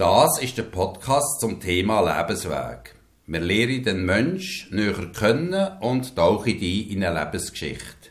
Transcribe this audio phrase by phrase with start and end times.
[0.00, 2.94] Das ist der Podcast zum Thema Lebensweg.
[3.26, 8.08] Wir lernen den Mensch näher kennen und tauchen die in eine Lebensgeschichte.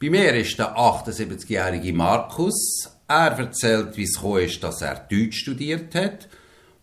[0.00, 2.88] Bei mir ist der 78-jährige Markus.
[3.08, 6.28] Er erzählt, wie es ist, dass er Deutsch studiert hat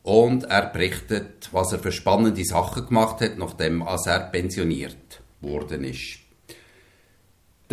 [0.04, 6.23] und er berichtet, was er für spannende Sachen gemacht hat, nachdem er pensioniert worden ist.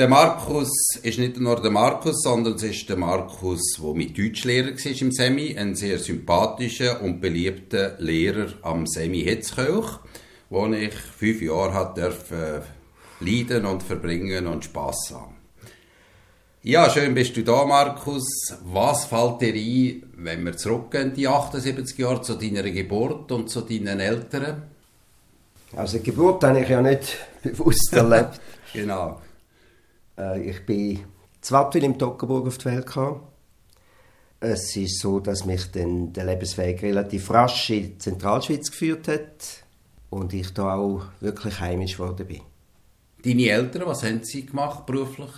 [0.01, 0.71] Der Markus
[1.03, 5.13] ist nicht nur der Markus, sondern es ist der Markus, der mit Deutschlehrer war im
[5.13, 9.99] Semi, ein sehr sympathischer und beliebter Lehrer am Semi Hitzkirch,
[10.49, 12.63] wo ich fünf Jahre hat dürfen
[13.21, 15.37] leiden und verbringen und Spass haben.
[16.63, 18.25] Ja, schön bist du da, Markus.
[18.73, 23.61] Was fällt dir ein, wenn wir zurückgehen, die 78 Jahre zu deiner Geburt und zu
[23.61, 24.63] deinen Eltern?
[25.77, 28.41] Also die Geburt habe ich ja nicht bewusst erlebt.
[28.73, 29.21] genau.
[30.21, 31.01] Äh, ich bin
[31.49, 33.21] Wattwil im Toggenburg auf die Welt gekommen.
[34.41, 39.65] Es ist so, dass mich dann der Lebensweg relativ rasch in die Zentralschweiz geführt hat
[40.09, 42.41] und ich da auch wirklich heimisch geworden bin.
[43.23, 45.31] Deine Eltern, was haben sie gemacht beruflich?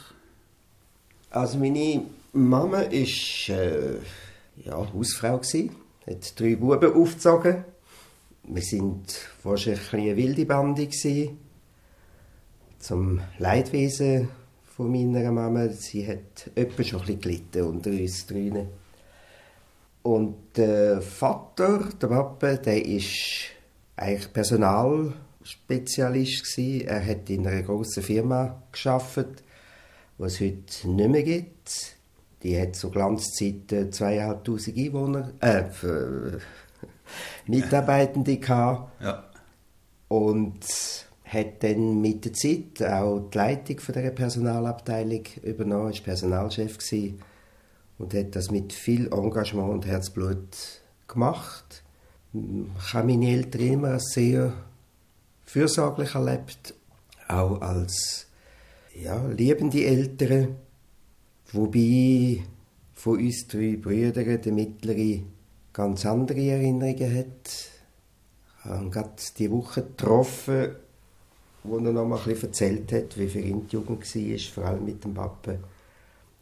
[1.31, 3.97] Also meine Mama war äh,
[4.65, 5.75] ja, Hausfrau gewesen,
[6.07, 7.65] hat drei Buben aufgezogen.
[8.45, 11.39] Wir sind wahrscheinlich eine wilde Bande gewesen.
[12.79, 14.29] Zum Leidwesen
[14.83, 15.69] von meiner Mama.
[15.69, 18.69] Sie hat etwa schon ein bisschen gelitten unter uns drinnen.
[20.03, 23.45] Und der Vater, der Papa, der ist
[23.95, 26.89] eigentlich Personalspezialist gewesen.
[26.89, 29.45] Er hat in einer großen Firma geschafft,
[30.19, 31.95] was es heute nicht mehr gibt.
[32.43, 35.63] Die hat zu Glanzzeiten zweieinhalbtausend Einwohner, äh,
[37.47, 39.01] Mitarbeitende gehabt.
[39.01, 39.23] Ja.
[40.09, 40.65] Und
[41.33, 47.21] hat dann mit der Zeit auch die Leitung von der Personalabteilung übernommen, war Personalchef gewesen
[47.99, 50.57] und hat das mit viel Engagement und Herzblut
[51.09, 51.83] gemacht.
[52.35, 54.53] Ich habe meine Eltern immer sehr
[55.45, 56.75] fürsorglich erlebt,
[57.29, 58.27] auch als
[58.95, 60.57] ja, liebende Eltern,
[61.53, 62.43] wobei
[62.93, 65.23] von uns drei Brüdern der mittlere
[65.73, 67.51] ganz andere Erinnerungen hat.
[68.59, 70.77] Ich habe gerade die Woche getroffen
[71.65, 74.65] wo er noch mal ein bisschen erzählt hat, wie für ihn die Jugend war, vor
[74.65, 75.55] allem mit dem Papa,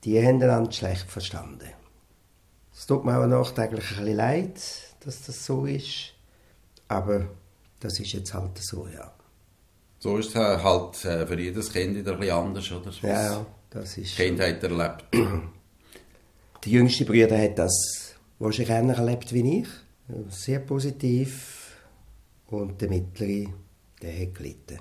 [0.05, 1.69] die haben einander schlecht verstanden.
[2.73, 4.61] Es tut mir auch nachträglich ein bisschen leid,
[5.01, 6.15] dass das so ist,
[6.89, 7.27] aber
[7.81, 9.13] das ist jetzt halt so, ja.
[9.99, 12.91] So ist es halt äh, für jedes Kind wieder ein bisschen anders, oder?
[13.03, 14.17] Ja, ja, das ist...
[14.17, 15.05] Kindheit erlebt.
[16.65, 19.69] Der jüngste Bruder hat das wahrscheinlich ähnlich erlebt wie ich.
[20.29, 21.77] Sehr positiv.
[22.49, 23.51] Und der mittlere,
[24.03, 24.79] der hat gelitten.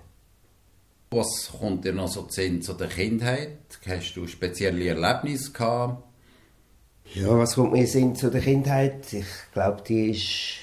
[1.12, 3.58] Was kommt dir noch so zu, der Kindheit?
[3.88, 6.04] Hast du spezielle Erlebnisse gehabt?
[7.16, 9.12] Ja, was kommt mir in zu der Kindheit?
[9.12, 10.60] Ich glaube, die ist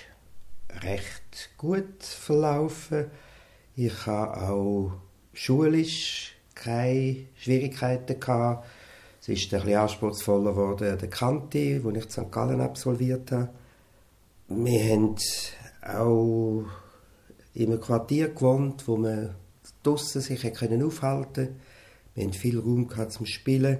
[0.85, 3.07] recht gut verlaufen.
[3.75, 4.93] Ich habe auch
[5.33, 8.69] schulisch keine Schwierigkeiten gehabt.
[9.21, 12.31] Es ist ein bisschen anspruchsvoller geworden an der Kante, wo ich in St.
[12.31, 13.51] Gallen absolviert habe.
[14.47, 15.17] Wir haben
[15.83, 16.67] auch
[17.55, 19.35] in einem Quartier gewohnt, wo man
[19.87, 21.57] draussen sich können aufhalten
[22.15, 23.79] Wir hatten viel Raum zum Spielen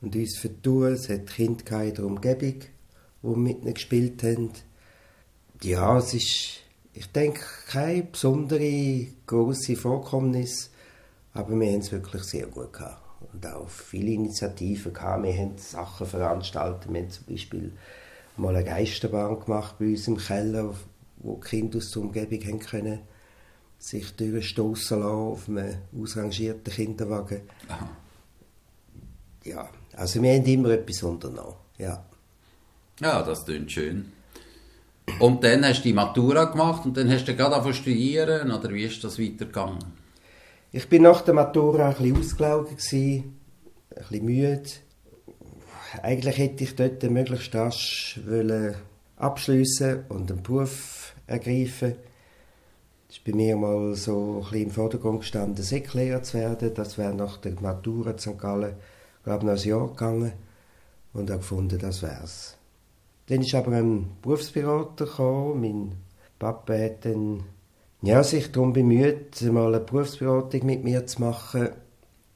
[0.00, 0.92] und uns vertun.
[0.92, 2.60] Es hat Kinder in der Umgebung,
[3.22, 4.50] die mit ihnen gespielt haben.
[5.62, 6.60] Ja, es ist,
[6.92, 10.70] ich denke, keine besondere große Vorkommnis,
[11.32, 13.00] aber wir haben es wirklich sehr gut gehabt.
[13.32, 15.22] Und auch viele Initiativen gehabt.
[15.22, 16.92] Wir haben Sachen veranstaltet.
[16.92, 17.72] Wir haben zum Beispiel
[18.36, 20.74] mal eine Geisterbahn gemacht bei uns im Keller,
[21.18, 23.13] wo die Kinder aus der Umgebung haben können
[23.84, 27.42] sich durchstoßen lassen auf einem ausrangierten Kinderwagen.
[27.68, 27.90] Aha.
[29.44, 32.02] Ja, also wir haben immer etwas unternommen, ja.
[33.00, 34.10] Ja, das klingt schön.
[35.18, 38.70] Und dann hast du die Matura gemacht und dann hast du gerade angefangen studieren, oder
[38.70, 39.84] wie ist das weitergegangen?
[40.72, 44.62] Ich bin nach der Matura ein bisschen ausgelaugt, ein bisschen müde.
[46.02, 48.18] Eigentlich hätte ich dort möglichst rasch
[49.16, 51.96] abschliessen und einen Beruf ergreifen
[53.14, 56.74] ist bei mir mal so ein bisschen im Vordergrund gestanden, Säcklehrer zu werden.
[56.74, 58.36] Das wäre nach der Matura in St.
[58.36, 58.74] Gallen,
[59.22, 60.32] glaube ich, noch ein Jahr gegangen.
[61.12, 62.56] Und habe gefunden, das wär's.
[63.28, 65.60] Dann ist aber ein Berufsberater gekommen.
[65.60, 65.92] Mein
[66.40, 67.44] Papa hat dann
[68.02, 71.68] ja, sich darum bemüht, mal eine Berufsberatung mit mir zu machen.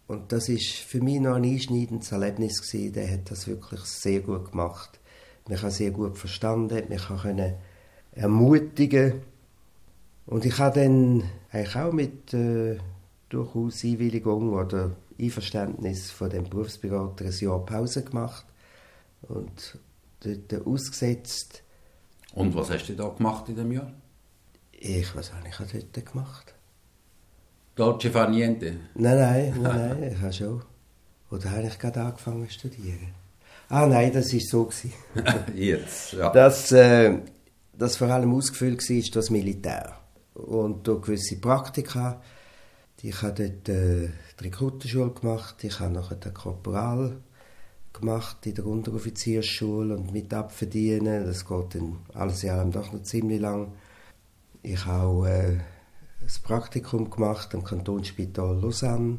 [0.07, 2.93] Und das ist für mich noch ein einschneidendes Erlebnis gewesen.
[2.93, 5.01] Der hat das wirklich sehr gut gemacht.
[5.49, 7.55] Mich hat sehr gut verstanden, mich kann
[8.13, 9.23] ermutigen
[10.29, 12.79] und ich habe dann eigentlich auch mit äh,
[13.29, 18.47] durchaus Einwilligung oder Einverständnis von dem Berufsberater ein Jahr Pause gemacht
[19.23, 19.79] und
[20.21, 21.63] dort ausgesetzt
[22.35, 23.93] Und was hast du da gemacht in dem Jahr?
[24.73, 26.55] Ich, was habe ich dort gemacht?
[27.75, 28.77] Dolce far niente?
[28.95, 30.63] Nein, nein, nein, nein, ich habe schon.
[31.31, 33.15] Oder habe ich gerade angefangen zu studieren?
[33.69, 34.71] Ah nein, das war so.
[35.55, 36.31] Jetzt, ja.
[36.31, 37.19] Dass äh,
[37.73, 39.99] das vor allem ausgefüllt war, das Militär.
[40.39, 42.21] Und durch gewisse Praktika.
[43.03, 44.09] Ich habe dort äh,
[44.41, 47.21] die Rekrutenschule gemacht, ich habe nachher den Korporal
[47.93, 51.25] gemacht in der Unteroffiziersschule und mit abverdienen.
[51.25, 53.73] Das geht dann alles in allem doch noch ziemlich lang.
[54.63, 55.59] Ich habe auch äh,
[56.21, 59.19] ein Praktikum gemacht am Kantonsspital Lausanne.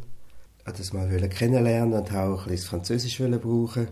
[0.59, 3.87] Ich wollte das mal kennenlernen und auch ein bisschen Französisch brauchen.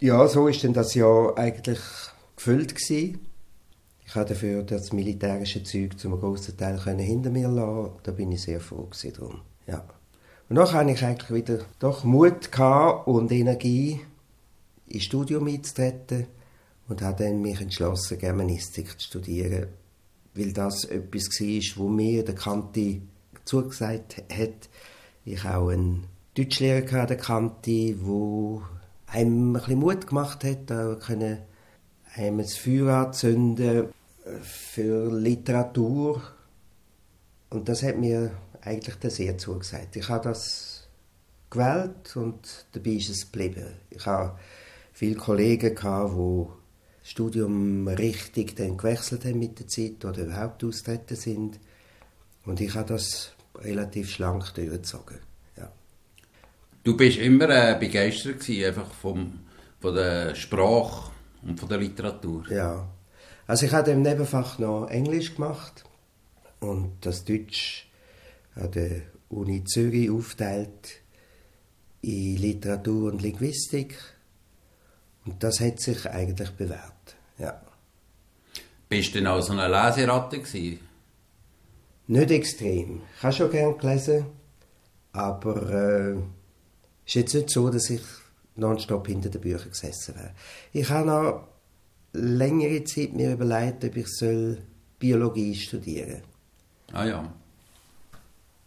[0.00, 1.78] Ja, so ist denn das Jahr eigentlich
[2.36, 3.20] gefüllt gewesen.
[4.06, 7.92] Ich habe dafür das militärische Zeug zum großen Teil hinter mir lassen.
[8.02, 9.40] Da bin ich sehr froh drum.
[9.66, 9.84] Ja.
[10.48, 12.50] Und dann hatte ich eigentlich wieder doch Mut
[13.06, 14.00] und Energie,
[14.86, 16.26] ins Studium einzutreten
[16.88, 19.68] und habe dann mich entschlossen, Germanistik zu studieren,
[20.34, 23.02] weil das etwas war, wo mir der Kanti
[23.44, 24.68] zugesagt hat.
[25.24, 28.62] Ich auch einen Deutschlehrer der Kanti, wo
[29.06, 31.38] einem ein bisschen Mut gemacht hat, da können
[32.16, 33.88] einem das Feuer anzünden
[34.42, 36.22] für Literatur.
[37.50, 38.32] Und das hat mir
[38.62, 39.96] eigentlich sehr zugesagt.
[39.96, 40.88] Ich habe das
[41.50, 43.66] gewählt und dabei ist es geblieben.
[43.90, 44.38] Ich habe
[44.92, 46.46] viele Kollegen, gehabt, die
[47.00, 51.60] das Studium richtig dann gewechselt haben mit der Zeit oder überhaupt austreten sind.
[52.44, 55.18] Und ich habe das relativ schlank durchgezogen.
[55.56, 55.70] Ja.
[56.82, 59.40] Du bist immer äh, begeistert gewesen, einfach vom,
[59.80, 61.13] von der Sprache
[61.46, 62.44] und von der Literatur.
[62.50, 62.88] Ja.
[63.46, 65.84] Also ich habe im Nebenfach noch Englisch gemacht
[66.60, 67.88] und das Deutsch
[68.54, 71.02] an der Uni Zürich aufteilt
[72.00, 73.96] in Literatur und Linguistik.
[75.26, 77.16] Und das hat sich eigentlich bewährt.
[77.38, 77.60] Ja.
[78.88, 80.80] Bist du denn auch so eine Leseratte gewesen?
[82.06, 83.02] Nicht extrem.
[83.16, 84.26] Ich habe schon gerne gelesen,
[85.12, 86.18] aber äh, es
[87.06, 88.02] ist jetzt nicht so, dass ich
[88.56, 90.32] nonstop hinter den Büchern gesessen wäre.
[90.72, 91.48] Ich habe noch
[92.12, 94.58] längere Zeit mir überlegt, ob ich soll
[94.98, 96.22] Biologie studieren
[96.90, 96.96] soll.
[97.00, 97.34] Ah ja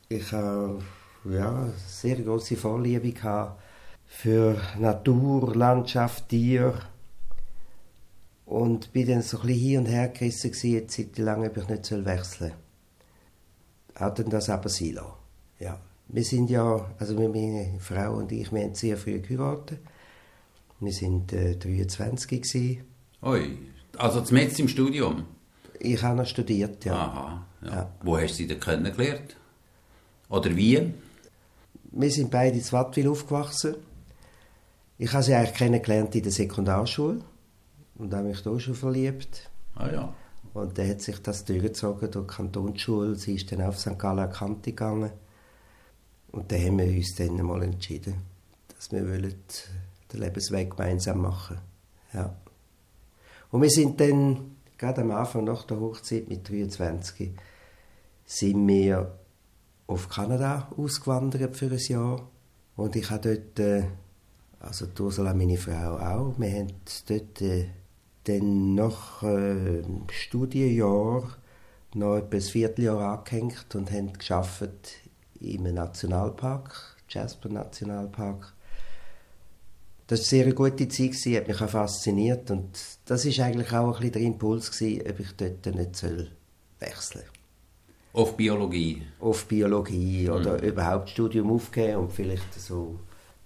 [0.10, 0.82] ich habe
[1.26, 3.62] ja, sehr große Vorliebe gehabt
[4.06, 6.74] für Natur, Landschaft, Tier
[8.46, 11.68] und bin dann so ein bisschen hin und her gerissen eine Zeit lang, ob ich
[11.68, 12.54] nicht wechseln soll.
[13.96, 15.12] Hat dann das aber sein lassen.
[15.60, 15.80] Ja.
[16.10, 19.80] Wir sind ja, also meine Frau und ich, wir haben sehr früh geheiratet.
[20.80, 22.84] Wir sind äh, 23 gewesen.
[23.24, 23.58] Ui,
[23.98, 25.26] also jetzt im Studium?
[25.80, 26.94] Ich habe noch studiert, ja.
[26.94, 27.70] Aha, ja.
[27.70, 27.92] ja.
[28.04, 29.36] Wo hast du sie denn kennengelernt?
[30.30, 30.94] Oder wie?
[31.92, 33.76] Wir sind beide in Wattwil aufgewachsen.
[34.98, 37.22] Ich habe sie eigentlich kennengelernt in der Sekundarschule
[37.96, 39.50] und habe mich da schon verliebt.
[39.76, 40.14] Ah ja.
[40.54, 43.16] Und dann hat sich das durchgezogen durch die Kantonsschule.
[43.16, 44.00] Sie ist dann auf St.
[44.00, 45.12] Gallen Kante gegangen.
[46.32, 48.16] Und dann haben wir uns dann mal entschieden,
[48.76, 49.36] dass wir wollen
[50.12, 51.58] den Lebensweg gemeinsam machen
[52.14, 52.36] ja.
[53.52, 57.32] Und wir sind dann, gerade am Anfang nach der Hochzeit mit 23,
[58.26, 59.18] sind wir
[59.88, 62.28] auf Kanada ausgewandert für ein Jahr.
[62.76, 63.84] Und ich habe dort, äh,
[64.60, 66.74] also die Ursula, meine Frau auch, wir haben
[67.08, 67.70] dort äh,
[68.26, 71.38] dann nach äh, Studienjahr
[71.94, 74.70] noch etwa ein Vierteljahr angehängt und haben geschafft
[75.42, 78.54] im Nationalpark, Jasper Nationalpark.
[80.08, 83.88] Das war eine sehr gute Zeit, hat mich auch fasziniert und das war eigentlich auch
[83.88, 86.04] ein bisschen der Impuls, gewesen, ob ich dort nicht
[86.80, 87.24] wechseln soll.
[88.14, 89.04] Auf Biologie?
[89.20, 90.64] Auf Biologie oder mhm.
[90.64, 93.00] überhaupt Studium aufgeben und vielleicht so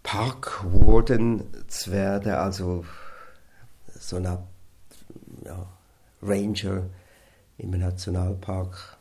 [0.04, 2.86] Parkwarden zu werden, also
[4.00, 4.44] so eine
[5.46, 5.68] ja,
[6.22, 6.84] Ranger
[7.58, 8.98] im Nationalpark.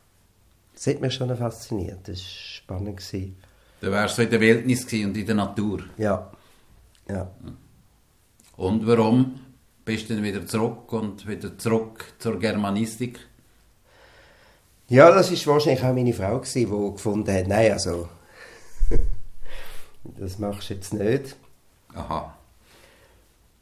[0.81, 2.97] Das hat mich schon fasziniert, das war spannend.
[2.97, 3.37] Gewesen.
[3.83, 5.85] Da wärst du in der Wildnis und in der Natur?
[5.99, 6.31] Ja,
[7.07, 7.31] ja.
[8.57, 9.41] Und warum
[9.85, 13.21] bist du dann wieder zurück und wieder zurück zur Germanistik?
[14.89, 18.09] Ja, das ist wahrscheinlich auch meine Frau gewesen, die gefunden hat, nein, also
[20.19, 21.37] das machst du jetzt nicht.
[21.93, 22.35] Aha.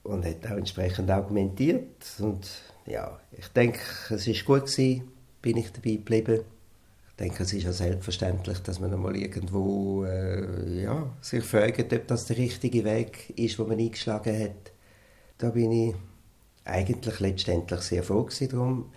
[0.04, 2.48] Und hat auch entsprechend argumentiert und
[2.86, 5.10] ja, ich denke, es ist gut gewesen,
[5.42, 6.44] bin ich dabei geblieben.
[7.18, 12.06] Ich denke, es ist ja selbstverständlich, dass man einmal irgendwo äh, ja, sich fragt, ob
[12.06, 14.72] das der richtige Weg ist, den man eingeschlagen hat.
[15.36, 15.94] Da bin ich
[16.64, 18.92] eigentlich letztendlich sehr froh drum.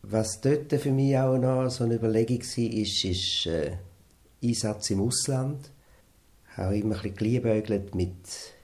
[0.00, 3.72] Was dort für mich auch noch so eine Überlegung war, ist, ist äh,
[4.42, 5.70] Einsatz im Ausland.
[6.50, 8.54] Ich habe immer ein bisschen geliebäugelt mit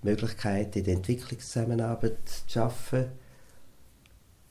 [0.00, 3.12] Möglichkeiten in der Entwicklungszusammenarbeit zu arbeiten.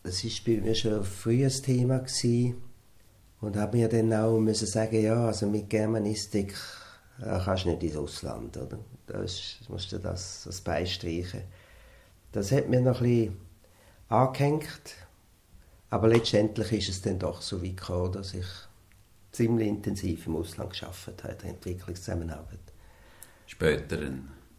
[0.03, 2.70] das war bei mir schon ein Thema gewesen.
[3.41, 6.55] Und habe mir dann auch müssen sagen, ja, also mit Germanistik
[7.19, 8.77] äh, kannst du nicht ins Ausland, oder?
[9.07, 11.41] Das musst du das, das beistreichen.
[12.31, 13.37] Das hat mir noch ein bisschen
[14.09, 14.95] angehängt,
[15.89, 18.45] aber letztendlich ist es dann doch so weit gekommen, dass ich
[19.31, 22.59] ziemlich intensiv im Ausland geschafft habe, in der Entwicklungszusammenarbeit.
[23.47, 23.97] Später?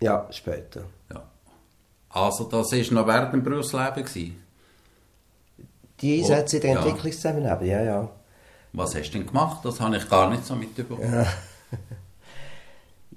[0.01, 0.85] Ja, später.
[1.11, 1.23] Ja.
[2.11, 4.05] Also das war noch während dem Berufsleben?
[4.05, 4.43] Gewesen?
[6.01, 8.11] Die Einsätze in der Entwicklungszusammenarbeit, ja, ja.
[8.73, 9.65] Was hast du denn gemacht?
[9.65, 11.03] Das habe ich gar nicht so mitbekommen.
[11.03, 11.27] Ja.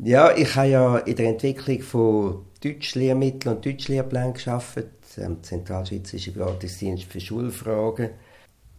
[0.03, 4.91] ja, ich habe ja in der Entwicklung von Deutschlehrmitteln und Deutschlehrplänen gearbeitet,
[5.24, 8.09] am Zentralschweizerischen Beratungsdienst für Schulfragen.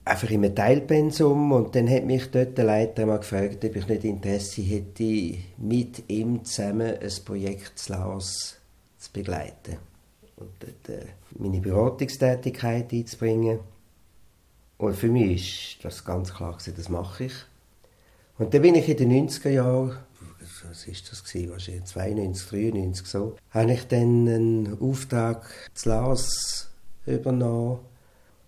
[0.05, 3.89] Einfach in einem Teilpensum und dann hat mich dort der Leiter mal gefragt, ob ich
[3.89, 8.57] nicht Interesse hätte, mit ihm zusammen ein Projekt zu Laos
[8.99, 9.79] zu begleiten
[10.37, 11.07] und dort äh,
[11.39, 13.59] meine Beratungstätigkeit einzubringen.
[14.79, 17.35] Und für mich ist das ganz klar das mache ich.
[18.39, 19.97] Und dann bin ich in den 90er Jahren,
[20.69, 26.69] was ist das wahrscheinlich 92, 93 so, habe ich dann einen Auftrag zu Laos
[27.07, 27.81] übernommen.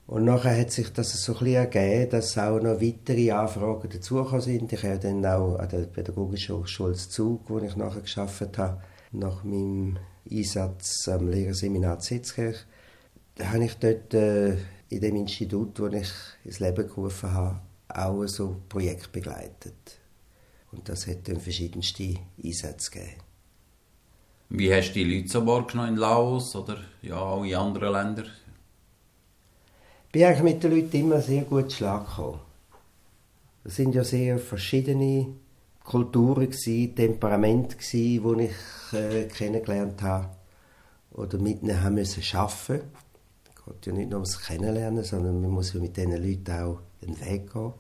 [0.07, 4.41] Und nachher hat sich das so ein bisschen ergeben, dass auch noch weitere Anfragen dazugekommen
[4.41, 4.73] sind.
[4.73, 8.81] Ich habe dann auch an der Pädagogischen Hochschule Zug, wo ich nachher geschafft habe,
[9.13, 9.99] nach meinem
[10.31, 12.65] Einsatz am Lehrerseminar Zitzkirch,
[13.43, 14.57] habe ich dort äh,
[14.91, 16.11] in dem Institut, das ich
[16.45, 19.99] ins Leben gerufen habe, auch so Projekt begleitet.
[20.73, 23.23] Und das hat dann verschiedenste Einsätze gegeben.
[24.51, 28.31] Wie hast du die Leute so wahrgenommen in Laos oder ja, auch in anderen Ländern?
[30.07, 32.41] Ich bin eigentlich mit den Leuten immer sehr gut Schlag gekommen.
[33.65, 35.27] Es sind ja sehr verschiedene
[35.85, 40.31] Kulturen, gewesen, Temperamente, gewesen, die ich äh, kennengelernt habe
[41.13, 42.91] oder mit ihnen haben müssen arbeiten
[43.69, 47.19] geht ja nicht nur ums Kennenlernen, sondern man muss ja mit diesen Leuten auch den
[47.21, 47.73] Weg gehen.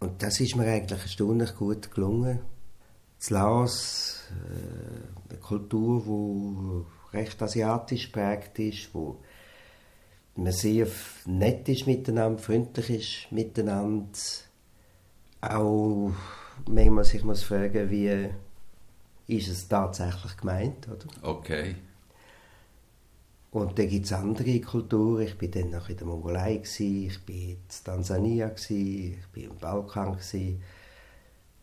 [0.00, 2.40] Und das ist mir eigentlich erstaunlich gut gelungen.
[3.18, 9.18] Das Laos, äh, eine Kultur, die recht asiatisch prägt ist, wo
[10.36, 10.88] man sehr
[11.26, 14.08] nett ist miteinander, freundlich ist miteinander.
[15.40, 16.12] Auch
[16.68, 18.30] manchmal sich muss fragen, wie
[19.26, 21.06] ist es tatsächlich gemeint, oder?
[21.22, 21.76] Okay.
[23.54, 25.22] Und dann gibt es andere Kulturen.
[25.22, 29.50] Ich war dann noch in der Mongolei, gewesen, ich war in Tansania, gewesen, ich war
[29.52, 30.12] im Balkan.
[30.14, 30.60] Gewesen.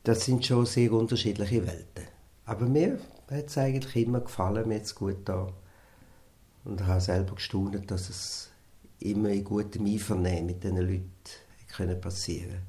[0.01, 2.05] Das sind schon sehr unterschiedliche Welten.
[2.45, 2.97] Aber mir
[3.29, 5.51] hat es eigentlich immer gefallen, mir hat es gut da.
[6.63, 8.51] Und ich habe selber gestaunt, dass es
[8.99, 11.11] immer in gutem Einvernehmen mit diesen Leuten
[11.75, 12.61] können passieren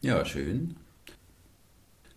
[0.00, 0.74] Ja, schön.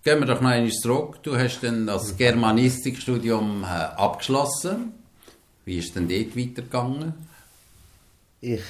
[0.04, 1.22] Gehen wir doch noch einmal zurück.
[1.22, 4.94] Du hast dann das Germanistikstudium äh, abgeschlossen.
[5.70, 7.14] Wie ist denn dort weitergegangen?
[8.42, 8.64] Ich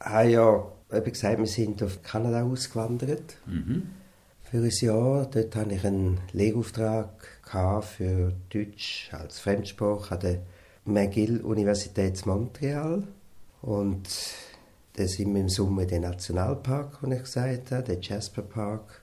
[0.00, 3.36] habe ja eben gesagt, wir sind auf Kanada ausgewandert.
[3.44, 3.90] Mhm.
[4.44, 5.26] Für ein Jahr.
[5.26, 7.10] Dort hatte ich einen Lehrauftrag
[7.82, 10.38] für Deutsch als Fremdsprache an der
[10.86, 13.02] McGill-Universität Montreal.
[13.60, 14.08] Und
[14.94, 19.02] dann sind wir im Sommer in den Nationalpark, wie ich gesagt habe, der Jasper Park.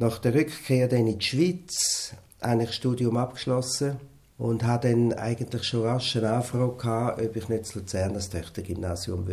[0.00, 4.00] Nach der Rückkehr dann in die Schweiz habe ich das Studium abgeschlossen
[4.38, 9.26] und habe dann eigentlich schon rasch eine Anfrage ob ich nicht zu Luzern das Töchtergymnasium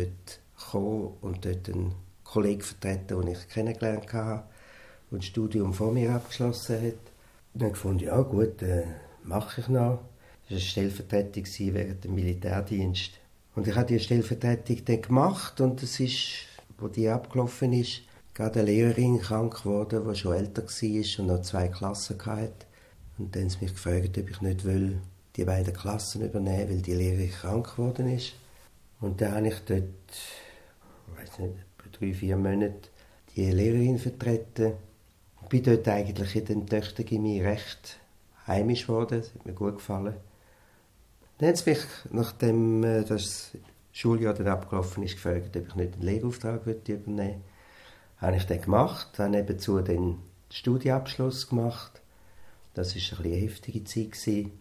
[0.70, 1.94] kommen und dort einen
[2.24, 4.42] Kollegen vertreten, den ich kennengelernt habe
[5.10, 7.12] und das Studium vor mir abgeschlossen hat.
[7.54, 8.84] Und dann gefunden, ja gut, äh,
[9.22, 10.00] mache ich noch.
[10.48, 11.44] Das war eine Stellvertretung
[11.74, 13.12] während dem Militärdienst.
[13.54, 16.46] Und ich habe die Stellvertretung dann gemacht und es ist,
[16.78, 18.02] wo die abgelaufen ist,
[18.34, 22.65] gerade eine Lehrerin krank geworden, die schon älter war und noch zwei Klassen hatte.
[23.18, 25.00] Und dann haben sie mich gefragt, ob ich nicht will,
[25.36, 28.34] die beiden Klassen übernehmen weil die Lehrerin krank geworden ist.
[29.00, 29.82] Und dann habe ich dort,
[31.08, 31.54] ich weiß nicht,
[31.98, 32.90] drei, vier Monate
[33.34, 34.72] die Lehrerin vertreten.
[35.42, 37.98] Ich bin dort eigentlich in den Töchtergymnasium recht
[38.46, 39.20] heimisch geworden.
[39.20, 40.14] Das hat mir gut gefallen.
[41.38, 43.52] Dann haben sie mich, nachdem äh, das
[43.92, 47.34] Schuljahr dann abgelaufen ist, gefragt, ob ich nicht einen Lehrauftrag übernehmen würde.
[48.18, 50.18] Habe ich dann gemacht, habe nebenzu den
[50.50, 52.00] Studienabschluss gemacht
[52.76, 54.12] das war eine, heftige Zeit.
[54.12, 54.52] Gewesen.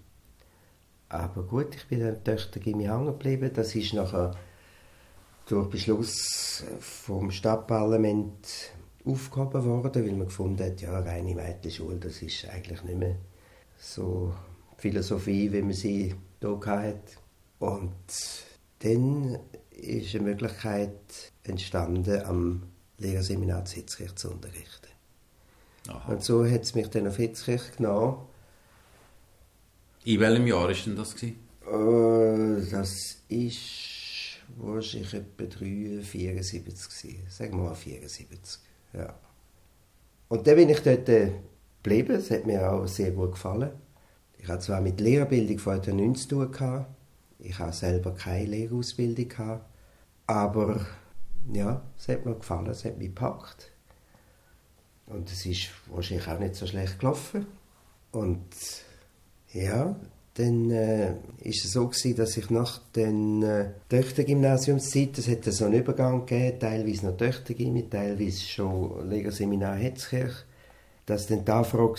[1.10, 3.52] Aber gut, ich bin dann Töchter Gimmi hängen geblieben.
[3.54, 4.32] Das ist nachher
[5.48, 8.72] durch Beschluss vom Stadtparlament
[9.04, 13.18] aufgehoben worden, weil man gefunden hat, ja, reine Mädchenschule, das ist eigentlich nicht mehr
[13.78, 14.34] so
[14.78, 17.18] Philosophie, wie man sie hier hatte.
[17.60, 17.92] Und
[18.80, 19.40] dann
[19.72, 22.64] ist eine Möglichkeit entstanden, am
[22.98, 24.95] Lehrerseminar Sitzrecht zu unterrichten.
[25.88, 26.12] Aha.
[26.12, 28.18] Und so hat es mich dann auf Hitzkirch genommen.
[30.04, 31.16] In welchem Jahr war denn das?
[31.16, 31.40] Gewesen?
[31.68, 37.24] Uh, das ist wahrscheinlich etwa 3, 74 gewesen.
[37.28, 38.62] Sagen wir mal 74,
[38.94, 39.14] ja.
[40.28, 41.32] Und dann bin ich dort äh,
[41.82, 42.16] geblieben.
[42.16, 43.72] Es hat mir auch sehr gut gefallen.
[44.38, 46.88] Ich hatte zwar mit Lehrerbildung vorher nichts zu tun gehabt.
[47.40, 49.66] Ich habe selber keine Lehrausbildung gehabt.
[50.28, 50.86] Aber
[51.52, 53.72] ja, es hat mir gefallen, es hat mich gepackt.
[55.08, 57.46] Und es ist wahrscheinlich auch nicht so schlecht gelaufen.
[58.12, 58.44] Und
[59.54, 59.96] ja,
[60.36, 65.66] dann äh, ist es so gewesen, dass ich nach den äh, Töchtergymnasiumszeit, es hätte so
[65.66, 70.36] einen Übergang gegeben, teilweise noch Töchtergymnasium, teilweise schon Legerseminar Hetzkirch,
[71.06, 71.98] dass dann die Anfrage war, ob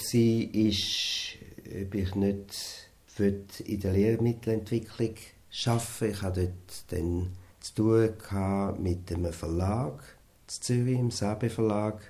[1.95, 2.87] ich nicht
[3.19, 5.15] in der Lehrmittelentwicklung
[5.65, 7.29] arbeiten Ich hatte dort dann
[7.61, 10.03] zu tun mit einem Verlag
[10.47, 12.03] in Zürich, im Sabe Verlag,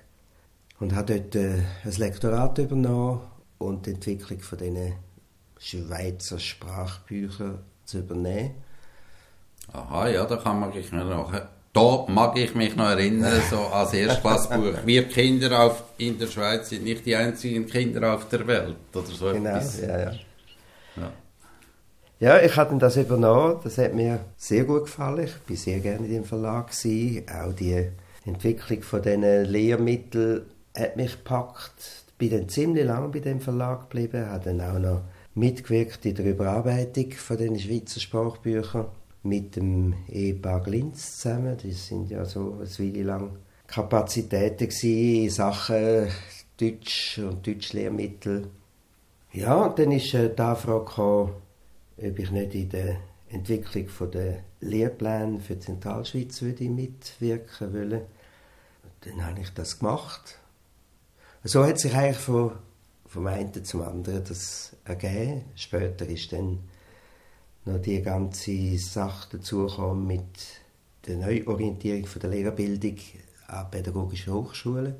[0.79, 3.21] und habe dort äh, ein Lektorat übernommen
[3.57, 4.93] und die Entwicklung von diesen
[5.59, 8.55] Schweizer Sprachbüchern zu übernehmen.
[9.73, 11.31] Aha, ja, da kann man sich noch
[11.77, 14.85] da mag ich mich noch erinnern, so als Erstklassbuch.
[14.85, 19.05] Wir Kinder auf, in der Schweiz sind nicht die einzigen Kinder auf der Welt, oder
[19.05, 19.81] so Genau, etwas.
[19.81, 20.11] ja, ja.
[20.95, 21.11] Ja,
[22.19, 25.25] ja ich hatte das übernommen, das hat mir sehr gut gefallen.
[25.25, 26.71] Ich war sehr gerne in dem Verlag.
[26.71, 27.25] Gewesen.
[27.29, 27.89] Auch die
[28.25, 32.03] Entwicklung von diesen Lehrmitteln hat mich gepackt.
[32.17, 35.01] Bin dann ziemlich lange bei dem Verlag geblieben, habe dann auch noch
[35.35, 38.87] mitgewirkt in der Überarbeitung von den Schweizer Sprachbüchern
[39.23, 41.57] mit dem Ehepaar Glinz zusammen.
[41.61, 43.31] Das sind ja so eine Weile lang
[43.67, 46.07] Kapazitäten in Sachen
[46.59, 48.47] Deutsch und Deutschlehrmittel.
[49.33, 51.33] Ja, und dann ist äh, die Anfrage
[51.99, 52.97] ob ich nicht in der
[53.29, 58.05] Entwicklung der Lehrpläne für die Zentralschweiz würde mitwirken würde.
[59.01, 60.39] Dann habe ich das gemacht.
[61.43, 62.51] So hat sich eigentlich von
[63.07, 65.45] vom einen zum anderen das ergeben.
[65.55, 66.59] Später ist dann
[67.65, 70.25] noch die ganze Sache dazugekommen mit
[71.05, 72.97] der Neuorientierung von der Lehrerbildung
[73.47, 74.95] an pädagogische Hochschulen.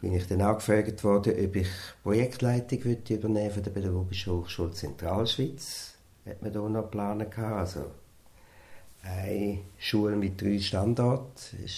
[0.00, 1.68] Bin ich dann angefragt worden, ob ich
[2.02, 5.94] Projektleitung übernehmen von der Pädagogischen Hochschule Zentralschweiz.
[6.26, 7.58] Hat man da noch geplant gehabt.
[7.58, 7.90] Also
[9.02, 11.70] eine Schule mit drei Standorten war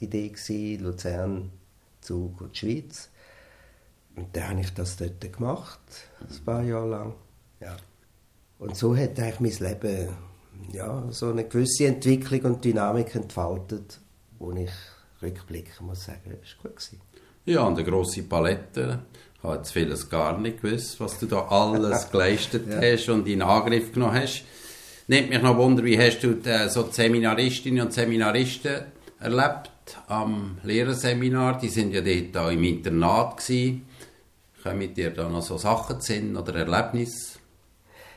[0.00, 1.50] die Idee Luzern,
[2.06, 3.10] Zug und Schweiz.
[4.14, 5.80] Und dann habe ich das dort gemacht,
[6.20, 7.14] ein paar Jahre lang.
[7.60, 7.76] Ja.
[8.58, 10.08] Und so hat eigentlich mein Leben
[10.72, 13.98] ja, so eine gewisse Entwicklung und Dynamik entfaltet,
[14.38, 14.70] wo ich
[15.22, 16.76] rückblicken muss sagen, das war gut.
[16.76, 17.00] Gewesen.
[17.44, 19.00] Ja, und eine grosse Palette.
[19.36, 22.80] Ich habe jetzt vieles gar nicht gewusst, was du da alles geleistet ja.
[22.80, 24.44] hast und in Angriff genommen hast.
[25.08, 28.86] Nimmt mich noch Wunder, wie hast du die, so die Seminaristinnen und Seminaristen
[29.20, 29.70] erlebt
[30.08, 31.58] am Lehrerseminar?
[31.58, 33.86] Die sind ja dort auch im Internat gewesen.
[34.62, 37.38] Kommen dir da noch so Sachen zu oder Erlebnisse?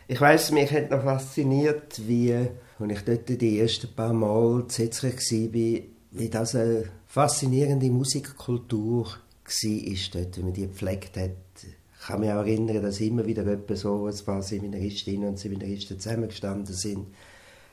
[0.08, 5.18] Ich weiß, mich hat noch fasziniert, wie, als ich dort die ersten paar Mal Zetzrich
[5.18, 11.32] war, wie das eine faszinierende Musikkultur war, dort, wenn man die gepflegt hat.
[11.64, 13.44] Ich kann mich auch erinnern, dass immer wieder
[13.76, 17.08] so ein paar Seminaristinnen und Seminaristen zusammengestanden sind,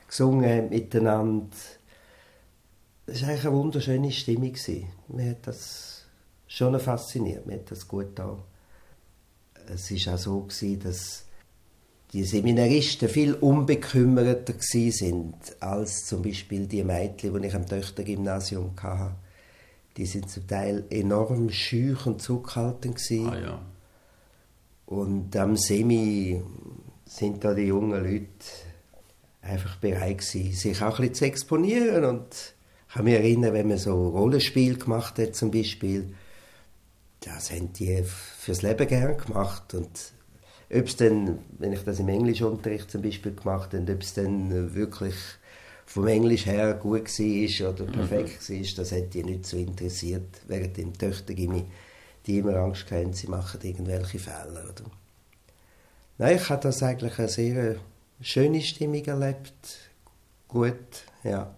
[0.07, 1.57] gesungen miteinander.
[3.07, 4.55] Es war eigentlich eine wunderschöne Stimmung.
[5.09, 6.03] Mir hat das
[6.47, 8.43] schon fasziniert, mir hat das gut getan
[9.69, 11.25] es war auch so gewesen, dass
[12.13, 19.17] die Seminaristen viel unbekümmerter sind als zum Beispiel die Mädchen, die ich am Töchtergymnasium hatte.
[19.97, 23.63] Die sind zum Teil enorm schüch und zurückhaltend Ah, ja.
[24.87, 26.41] Und am Semi
[27.05, 28.29] sind da die jungen Leute
[29.43, 32.55] einfach bereit gewesen, sich auch ein bisschen zu exponieren und
[32.97, 36.15] kann mich erinnern, wenn man so Rollenspiel gemacht hat zum Beispiel,
[37.21, 40.13] das haben die fürs Leben gern gemacht und
[40.73, 44.75] ob es dann, wenn ich das im Englischunterricht zum Beispiel gemacht habe, ob es dann
[44.75, 45.15] wirklich
[45.85, 48.55] vom Englisch her gut war oder perfekt mhm.
[48.55, 50.41] war, das hat die nicht so interessiert.
[50.49, 51.67] Während den Töchtern
[52.27, 54.65] die immer Angst hatten, sie machen irgendwelche Fehler.
[54.65, 54.91] Oder?
[56.19, 57.77] Nein, ich habe das eigentlich eine sehr
[58.21, 59.91] schöne Stimmung erlebt.
[60.49, 61.55] Gut, ja.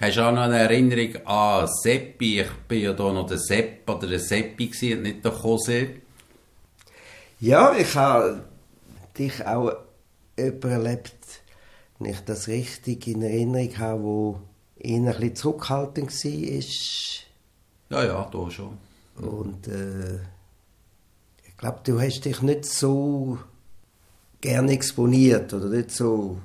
[0.00, 2.40] Hast du auch noch eine Erinnerung an Seppi?
[2.40, 5.88] Ich bin ja da noch der Sepp oder der Seppi gewesen, nicht der Jose.
[7.38, 8.42] Ja, ich habe
[9.16, 9.72] dich auch
[10.36, 11.42] jemanden erlebt,
[11.98, 14.40] wenn ich das richtig in Erinnerung habe, wo
[14.78, 18.02] eher ein bisschen zurückhaltend war.
[18.02, 18.78] Ja, ja, da schon.
[19.16, 20.16] Und äh,
[21.46, 23.38] ich glaube, du hast dich nicht so
[24.40, 26.38] gerne exponiert oder nicht so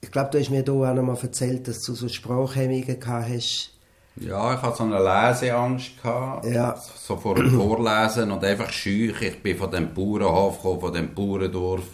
[0.00, 3.28] ich glaube, du hast mir hier auch noch mal erzählt, dass du so Sprachhemmungen gehabt
[3.28, 3.70] hast.
[4.16, 6.02] Ja, ich hatte so eine Leseangst.
[6.02, 6.76] Gehabt, ja.
[6.76, 9.20] So vor dem Vorlesen und einfach schüch.
[9.22, 11.84] Ich bin von dem Bauernhof gekommen, von dem Bauerndorf.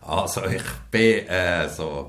[0.00, 2.08] Also ich bin äh, so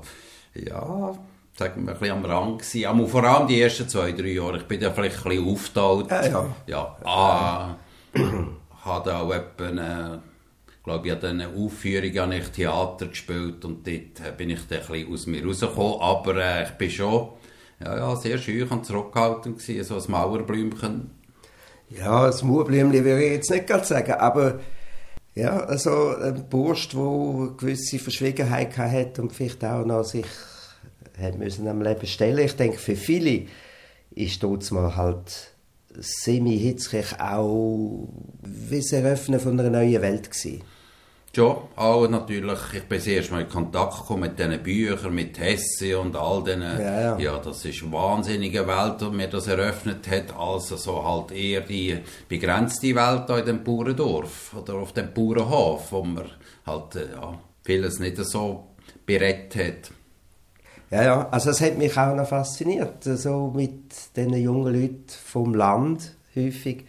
[0.54, 1.14] Ja,
[1.58, 2.86] sagen wir, ein bisschen am Rand gewesen.
[2.86, 4.58] Aber vor allem die ersten zwei, drei Jahre.
[4.58, 6.10] Ich bin ja vielleicht ein bisschen aufgeteilt.
[6.10, 6.56] Ja, ja.
[6.66, 7.76] Ja, ah,
[8.84, 10.22] hatte auch etwa eine,
[10.82, 14.80] glaube ich, an diesen Aufführungen habe ich Theater gespielt und dort äh, bin ich dann
[14.80, 16.00] ein bisschen aus mir rausgekommen.
[16.00, 17.28] Aber äh, ich bin schon
[17.82, 21.10] ja, ja, sehr schüch und zurückgehalten gewesen, so ein Mauerblümchen.
[21.90, 24.60] Ja, das Mauerblümchen würde ich jetzt nicht gerade sagen, aber
[25.34, 30.26] ja, also ein Bursch, der eine gewisse Verschwiegenheit hat und vielleicht auch noch sich
[31.18, 32.44] hat müssen am Leben stellen.
[32.44, 33.46] Ich denke, für viele
[34.10, 35.49] ist dort mal halt
[36.00, 38.08] semi-hitzig auch
[38.42, 40.62] wie das Eröffnen von einer neuen Welt gewesen.
[41.36, 45.96] Ja, auch natürlich, ich bin erst mal in Kontakt gekommen mit diesen Büchern, mit Hesse
[45.96, 47.18] und all diesen, Ja, ja.
[47.18, 51.60] ja, das ist eine wahnsinnige Welt, die mir das eröffnet hat, also so halt eher
[51.60, 56.24] die begrenzte Welt da in dem Bauerndorf oder auf dem Bauernhof, wo man
[56.66, 58.64] halt, äh, ja, vieles nicht so
[59.06, 59.92] berät hat.
[60.90, 65.54] Ja, ja, also es hat mich auch noch fasziniert, so mit diesen jungen Leuten vom
[65.54, 66.84] Land häufig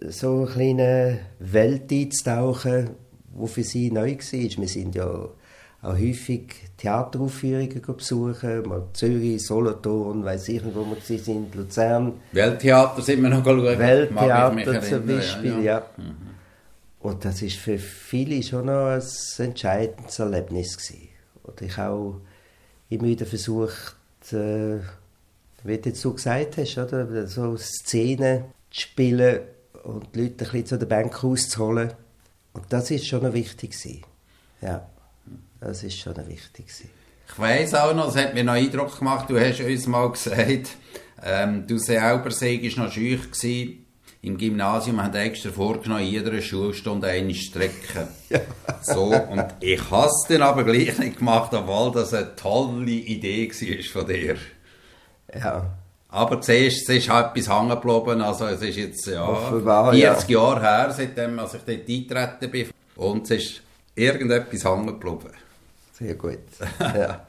[0.00, 2.90] so eine kleine Welt einzutauchen,
[3.34, 4.60] die für sie neu war.
[4.60, 11.18] Wir sind ja auch häufig Theateraufführungen besuchen, mal Zürich, Solothurn, weiss ich nicht, wo wir
[11.18, 13.78] sind, Luzern, Welttheater sind wir noch geschaut.
[13.78, 15.86] Welttheater zum Beispiel, ja.
[17.00, 19.02] Und das ist für viele schon noch ein
[19.38, 21.08] entscheidendes Erlebnis gewesen.
[21.42, 22.20] Und ich auch
[22.94, 23.96] immer wieder versucht,
[24.32, 24.78] äh,
[25.64, 27.26] wie du jetzt so gesagt hast, oder?
[27.26, 29.40] so Szenen zu spielen
[29.84, 31.92] und die Leute ein bisschen zu der Bank rauszuholen.
[32.52, 33.74] Und das ist schon wichtig.
[34.60, 34.86] Ja,
[35.60, 36.66] das ist schon wichtig.
[37.28, 40.76] Ich weiss auch noch, es hat mir noch Eindruck gemacht, du hast uns mal gesagt,
[41.22, 43.83] ähm, du selber seist noch schüch gewesen.
[44.24, 48.08] Im Gymnasium haben extra vorgenommen, in jeder Schulstunde eine Strecke.
[48.80, 53.50] So, und ich habe es dann aber gleich nicht gemacht, obwohl das eine tolle Idee
[53.50, 54.36] war von dir.
[55.34, 55.70] Ja,
[56.08, 60.28] Aber zuerst es ist halt etwas hängen geblieben, also es ist jetzt ja, Offenbar, 40
[60.28, 62.68] Jahre her, seitdem als ich dort eingetreten bin.
[62.96, 63.62] Und es ist
[63.94, 65.32] irgendetwas hängen geblieben.
[65.98, 66.38] sehr gut.
[66.80, 67.26] Ja.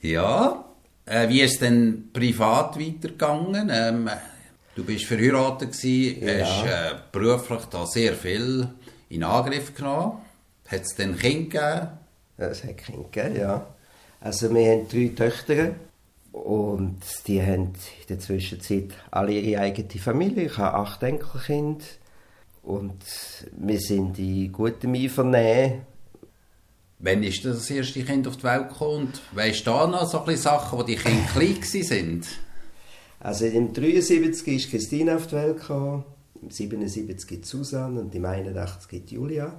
[0.00, 0.64] Ja,
[1.06, 3.68] äh, wie ist es denn privat weitergegangen?
[3.72, 4.10] Ähm,
[4.76, 6.44] du bist verheiratet gewesen, Ja.
[6.44, 8.68] hast äh, beruflich da sehr viel
[9.08, 10.18] in Angriff genommen.
[10.68, 11.88] Hat es denn Kind gegeben?
[12.36, 13.66] Es hat Kinder gegeben, ja.
[14.20, 15.74] Also wir haben drei Töchter
[16.32, 20.46] und die haben in der Zwischenzeit alle ihre eigene Familie.
[20.46, 21.84] Ich habe acht Enkelkinder
[22.62, 23.02] und
[23.56, 25.82] wir sind in gutem Einvernehmen.
[26.98, 29.12] Wann ist das, erste Kind auf die Welt gekommen?
[29.32, 32.26] Weisst du da noch so ein bisschen Sachen, wo die Kinder klein sind?
[33.20, 36.04] Also im 73 ist Christine auf die Welt gekommen,
[36.42, 39.54] im 77 die Susanne und im 81 die Julia.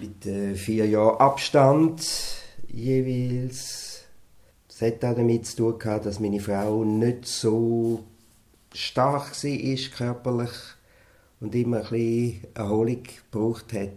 [0.00, 2.02] Mit äh, vier Jahren Abstand
[2.68, 4.04] jeweils.
[4.68, 8.04] Es hat auch damit zu tun gehabt, dass meine Frau nicht so
[8.74, 10.50] stark war körperlich
[11.40, 13.90] und immer ein bisschen Erholung gebraucht hat,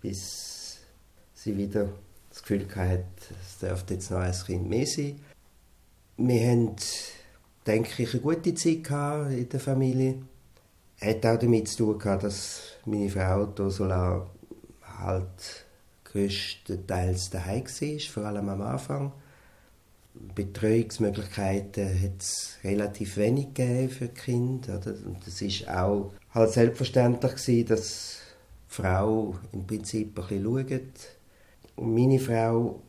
[0.00, 0.78] bis
[1.34, 1.88] sie wieder
[2.28, 3.04] das Gefühl hatte,
[3.44, 5.20] es dürfte jetzt noch ein Kind mehr sein.
[6.16, 6.76] Wir haben,
[7.70, 10.22] denke ich, eine gute Zeit gehabt in der Familie.
[11.00, 14.26] Hat auch damit zu tun gehabt, dass meine Frau Ursula
[14.98, 15.66] halt
[16.04, 19.12] größtenteils daheim war, vor allem am Anfang.
[20.34, 24.78] Betreuungsmöglichkeiten hat es relativ wenig gegeben für Kinder.
[24.78, 24.94] Oder?
[25.06, 28.18] Und es ist auch halt selbstverständlich gewesen, dass
[28.68, 31.16] die Frau im Prinzip ein bisschen schaut.
[31.76, 32.82] Und meine Frau,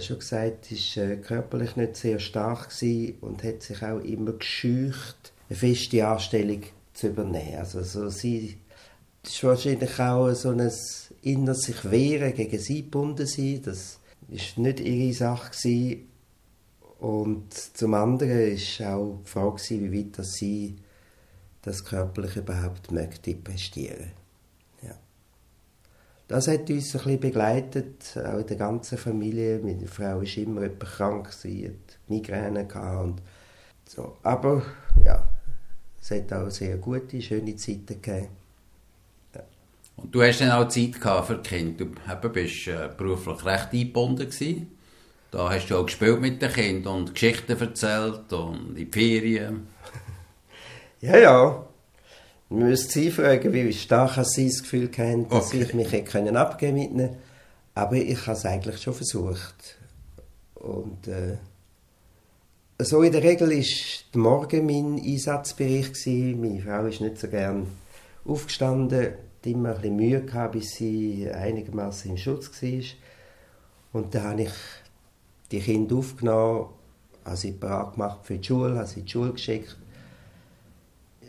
[0.00, 2.70] schon gesagt, ist äh, körperlich nicht sehr stark
[3.20, 7.58] und hat sich auch immer gescheucht, eine feste Anstellung zu übernehmen.
[7.58, 8.58] Also so sie
[9.22, 10.70] ist wahrscheinlich auch so ein
[11.22, 13.62] inneres sich wehren gegen sie gebunden sein.
[13.64, 16.08] Das ist nicht ihre Sache gewesen.
[16.98, 20.76] Und zum anderen ist auch die Frage wie weit sie
[21.62, 24.12] das körperlich überhaupt möchte prestieren.
[26.28, 26.36] Ja.
[26.36, 29.60] Das hat uns ein bisschen begleitet, auch in der ganzen Familie.
[29.62, 32.66] Meine Frau war immer jemand krank, sie hat Migräne
[33.00, 33.22] und
[33.86, 34.16] so.
[34.22, 34.62] Aber
[35.04, 35.28] ja,
[36.00, 38.28] es hat auch sehr gute, schöne Zeiten gegeben.
[39.96, 41.86] Und du hast dann auch Zeit gehabt für die Kinder.
[42.20, 44.76] Du bist äh, beruflich recht eingebunden gewesen.
[45.30, 49.68] Da hast du auch gespielt mit den Kindern und Geschichten erzählt und in die Ferien.
[51.02, 51.65] Ja, ja.
[52.48, 55.62] Wir müssen sie fragen, wie stark sie das Gefühl haben, dass Okay.
[55.62, 57.16] ich mich hätte können abgeben ihnen.
[57.74, 59.76] Aber ich habe es eigentlich schon versucht.
[60.54, 61.36] Und äh,
[62.78, 66.40] so in der Regel ist der Morgen mein Einsatzbereich gewesen.
[66.40, 67.66] Meine Frau ist nicht so gern
[68.24, 69.12] aufgestanden, hat
[69.44, 72.82] immer ein bisschen Mühe gehabt, bis sie einigermaßen im Schutz war.
[73.92, 74.52] Und da habe ich
[75.50, 76.66] die Kinder aufgenommen,
[77.24, 79.76] habe sie bereit gemacht für die Schule, habe sie in die Schule geschickt.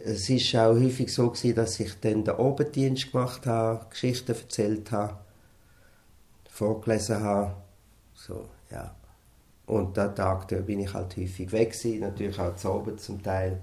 [0.10, 4.89] Es war auch häufig so, gewesen, dass ich dann den Obendienst gemacht habe, Geschichten erzählt
[4.91, 5.17] habe,
[6.50, 7.56] vorgelesen habe.
[8.13, 8.96] So, ja.
[9.65, 13.22] Und an Tag da bin ich halt häufig weg gewesen, natürlich auch zu oben zum
[13.22, 13.60] Teil.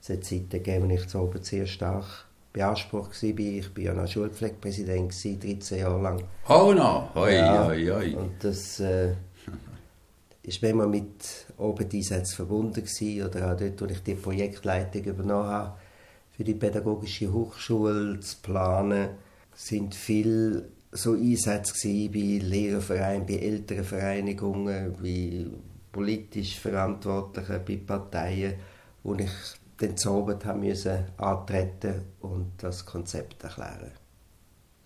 [0.00, 3.38] Es hat Zeiten gegeben, wo ich zu oben sehr stark beansprucht war.
[3.38, 6.22] Ich war ja noch Schulpflegepräsident, 13 Jahre lang.
[6.48, 7.66] Oh no, hoi, Ja.
[7.66, 8.14] hoi, hoi.
[8.14, 9.14] Und das äh,
[10.44, 15.48] ist wenn man mit Abendeinsätzen verbunden gewesen, oder auch dort, wo ich die Projektleitung übernommen
[15.48, 15.74] habe,
[16.38, 19.08] für die pädagogische Hochschule zu planen,
[19.56, 25.46] sind viele so Einsätze bei Lehrervereinen, bei Elternvereinigungen, bei
[25.90, 28.54] politisch Verantwortlichen, bei Parteien,
[29.02, 33.90] wo ich zu Abend haben müssen antreten und das Konzept erklären.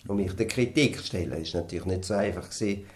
[0.08, 2.86] Und mich der Kritik stellen, ist natürlich nicht so einfach gewesen,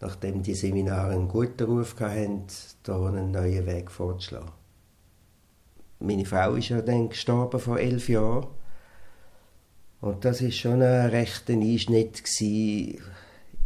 [0.00, 2.46] nachdem die Seminare einen guten Ruf hatten,
[2.82, 4.63] da einen neuen Weg vorzuschlagen.
[5.98, 8.46] Meine Frau ist ja dann gestorben vor elf Jahren.
[10.00, 13.00] Und das ist schon ein rechter Einschnitt in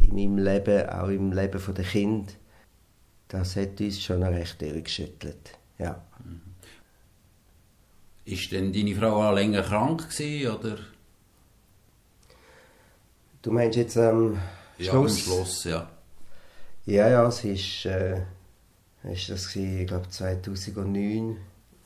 [0.09, 2.37] meinem Leben, auch im Leben der Kind.
[3.27, 5.57] Das hat uns schon recht geschüttelt.
[5.77, 6.01] Ja.
[8.25, 10.77] Ist denn deine Frau auch länger krank gewesen, oder?
[13.41, 14.39] Du meinst jetzt am
[14.77, 15.19] Ja, am Schluss?
[15.19, 15.89] Schluss, ja.
[16.85, 18.21] Ja, ja, es ist, äh,
[19.03, 21.37] ist das gewesen, ich glaube 2009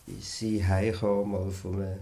[0.08, 1.98] ist sie heimgekommen, mal von, einer-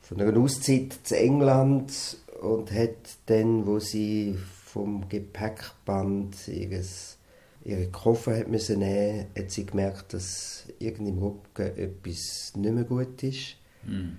[0.00, 1.92] von einer Auszeit zu England
[2.40, 7.16] und hat dann, wo sie vom Gepäckband ihres,
[7.64, 12.84] ihren Koffer hat müssen nehmen, hat sie gemerkt, dass irgendwie im Rücken etwas nicht mehr
[12.84, 13.56] gut ist.
[13.84, 14.18] Hm.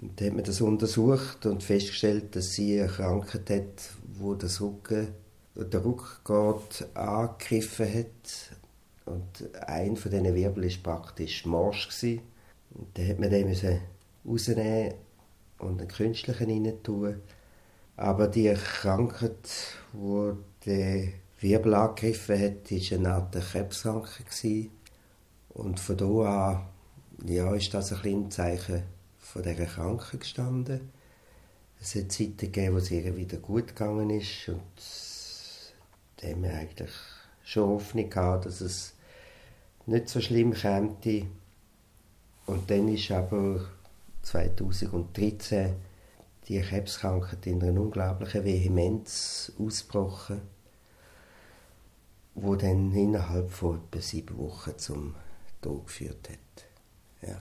[0.00, 4.60] Und dann hat man das untersucht und festgestellt, dass sie eine Krankheit hat, wo das
[4.60, 5.08] Rücken,
[5.54, 8.56] der Rückgrat angegriffen hat.
[9.06, 11.88] Und ein von diesen Wirbeln war praktisch morsch.
[11.88, 12.22] Gewesen.
[12.74, 13.80] Und dann hat man den
[14.26, 14.94] rausnehmen
[15.58, 17.20] und einen künstlichen rein tun.
[17.96, 19.48] Aber die Krankheit,
[19.92, 20.32] die
[20.66, 24.70] den Wirbel angegriffen hat, war eine Art Krebskrankheit.
[25.50, 26.66] Und von da an
[27.26, 28.82] ja, ist das ein im Zeichen
[29.18, 30.90] von dieser Krankheit gestanden.
[31.80, 34.60] Es hat Zeiten gegeben, wo es ihr wieder gut gegangen ist und
[36.16, 36.90] da haben wir eigentlich
[37.42, 38.94] schon Hoffnung gehabt, dass es
[39.86, 40.96] nicht so schlimm käme.
[42.46, 43.66] Und dann ist aber
[44.22, 45.74] 2013
[46.48, 50.40] die Krebskrankheit in einer unglaublichen Vehemenz ausgebrochen,
[52.34, 55.14] wo dann innerhalb von etwa sieben Wochen zum
[55.62, 57.28] Tod geführt hat.
[57.28, 57.40] Ja.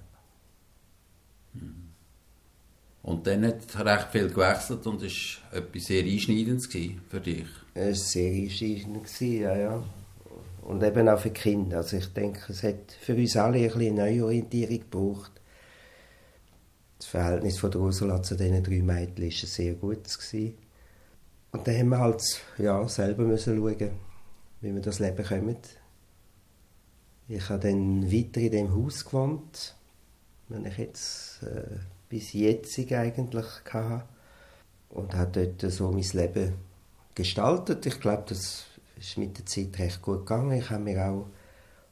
[3.01, 7.47] Und dann hat recht viel gewechselt und es war etwas sehr Einschneidendes für dich.
[7.73, 9.83] Es war sehr einschneidend, ja, ja.
[10.69, 11.77] Und eben auch für Kinder.
[11.77, 15.31] Also ich denke, es hat für uns alle ein bisschen Neuorientierung gebraucht.
[16.99, 19.73] Das Verhältnis von der Ursula zu diesen drei Mädchen war sehr.
[19.73, 20.57] Gewesen.
[21.51, 22.21] Und dann haben wir halt
[22.59, 23.89] ja, selber müssen schauen,
[24.61, 25.57] wie wir das Leben kommen.
[27.27, 29.75] Ich habe dann weiter in dem Haus gewohnt,
[30.49, 31.79] wenn ich jetzt äh,
[32.09, 34.03] bis jetzt eigentlich hatte.
[34.89, 36.53] Und habe dort so mein Leben
[37.15, 37.87] gestaltet.
[37.87, 38.65] Ich glaube, das
[38.99, 40.57] ist mit der Zeit recht gut gegangen.
[40.57, 41.27] Ich habe mir auch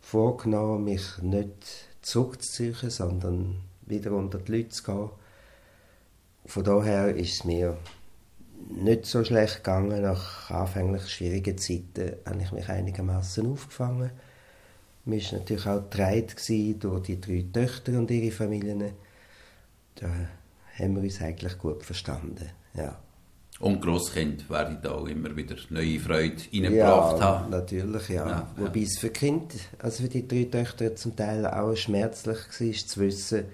[0.02, 5.10] vorgenommen, mich nicht zurückzuziehen, sondern wieder unter die Leute zu gehen.
[6.46, 7.78] Von daher ist es mir
[8.70, 10.02] nicht so schlecht gegangen.
[10.02, 14.12] Nach anfänglich schwierigen Zeiten habe ich mich einigermaßen aufgefangen.
[15.06, 18.92] Mir war natürlich auch getragen durch die drei Töchter und ihre Familien.
[19.96, 20.08] Da
[20.78, 22.50] haben wir uns eigentlich gut verstanden.
[22.74, 23.00] Ja.
[23.60, 27.50] Und Grosskind werden da auch immer wieder neue Freude reingebracht Ja, haben.
[27.50, 28.28] natürlich, ja.
[28.28, 32.38] Ja, Wobei es für die Kinder, also für die drei Töchter zum Teil auch schmerzlich
[32.38, 33.46] war, zu wissen,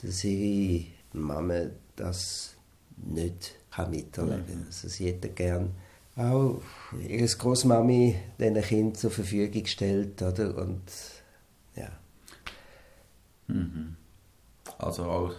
[0.00, 1.62] dass ihre Mama
[1.96, 2.54] das
[2.96, 4.64] nicht kann miterleben kann.
[4.66, 5.70] Also sie hätte gern
[6.16, 6.60] auch
[7.08, 10.56] ihre Großmami diesen Kind zur Verfügung gestellt, oder?
[10.58, 10.82] Und
[11.74, 11.88] ja.
[14.78, 15.32] Also auch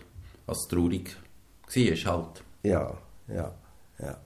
[0.47, 1.15] als traurig
[1.73, 2.43] war halt.
[2.63, 3.53] Ja, ja,
[3.99, 4.17] ja.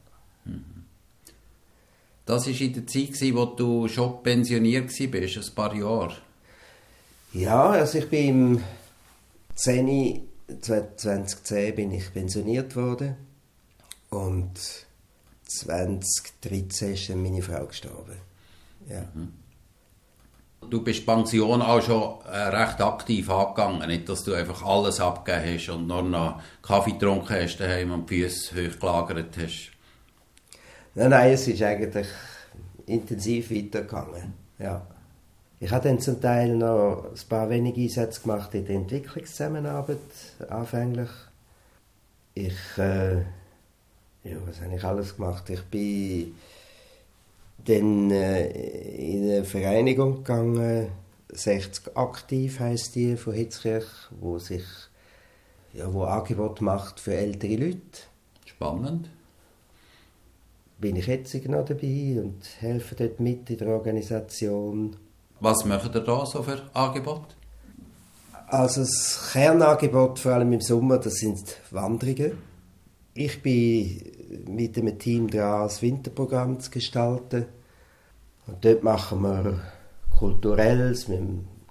[2.26, 6.16] Das war in der Zeit, wo du schon pensioniert warst, ein paar Jahre.
[7.34, 8.64] Ja, also ich bin im
[9.56, 10.22] 10,
[10.62, 13.16] 2010 bin ich pensioniert worden
[14.10, 14.52] und
[15.46, 18.18] 2013 ist dann meine Frau gestorben.
[18.88, 19.08] Ja.
[20.62, 23.88] Du bist Pension auch schon äh, recht aktiv angegangen.
[23.88, 28.10] Nicht, dass du einfach alles abgegeben hast und nur noch Kaffee getrunken hast daheim und
[28.10, 29.72] die Füße hochgelagert hast.
[30.96, 32.08] Nein, nein, es ist eigentlich
[32.86, 34.34] intensiv weitergegangen.
[34.60, 34.86] Ja,
[35.60, 40.00] Ich habe dann zum Teil noch ein paar wenige Einsätze gemacht in der Entwicklungszusammenarbeit,
[40.50, 41.10] anfänglich.
[42.34, 43.18] Ich, äh,
[44.24, 45.50] ja, was habe ich alles gemacht?
[45.50, 46.36] Ich bin
[47.70, 48.50] dann äh,
[48.98, 50.90] in eine Vereinigung gegangen,
[51.32, 53.86] 60 aktiv heißt die von Hitzkirch,
[54.20, 54.64] wo sich
[55.74, 57.80] ja, wo Angebot macht für ältere Leute.
[58.46, 59.10] Spannend.
[60.80, 64.96] Bin ich jetzt noch dabei und helfe dort mit in der Organisation.
[65.40, 67.36] Was macht ihr da so für Angebot?
[68.48, 72.40] Also das Kernangebot, vor allem im Sommer, das sind Wanderungen.
[73.14, 74.02] Ich bin
[74.48, 77.46] mit einem Team dran, das Winterprogramm zu gestalten.
[78.50, 79.60] Und dort machen wir
[80.18, 81.22] Kulturelles, wir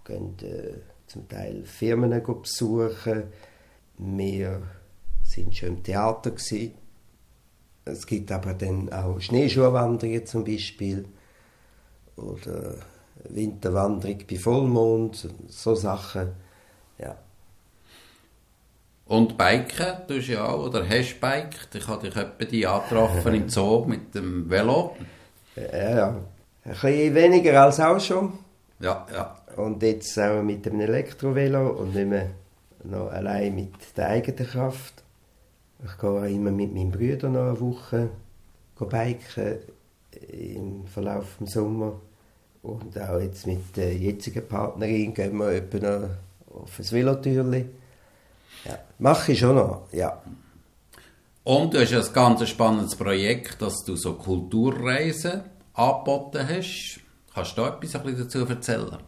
[0.04, 3.24] gehen äh, zum Teil Firmen besuchen,
[3.98, 4.62] wir
[5.24, 6.74] sind schon im Theater gewesen.
[7.84, 11.06] Es gibt aber dann auch Schneeschuhwanderungen zum Beispiel
[12.16, 12.76] oder
[13.28, 16.28] Winterwanderung bei Vollmond, so Sachen,
[16.98, 17.16] ja.
[19.06, 21.56] Und Biken tust du ja auch, oder hast Bike?
[21.74, 24.96] Ich habe dich etwa die angetroffen im Zoo mit dem Velo.
[25.56, 26.20] Ja, ja.
[26.68, 28.34] Ein bisschen weniger als auch schon.
[28.80, 29.36] Ja, ja.
[29.56, 32.30] Und jetzt auch mit dem Elektrovelo und nicht mehr
[32.84, 35.02] noch allein mit der eigenen Kraft.
[35.84, 38.10] Ich gehe immer mit meinem Bruder noch eine Woche
[38.78, 39.58] biken
[40.30, 41.94] im Verlauf des Sommers.
[42.62, 46.08] Und auch jetzt mit der jetzigen Partnerin gehen wir etwa noch
[46.62, 47.64] auf ein Velotürli.
[48.66, 50.20] Ja, mache ich schon noch, ja.
[51.44, 55.42] Und du hast ein ganz spannendes Projekt, dass du so Kulturreisen
[55.78, 57.00] angeboten hast.
[57.34, 58.98] Kannst du da etwas ein bisschen dazu erzählen?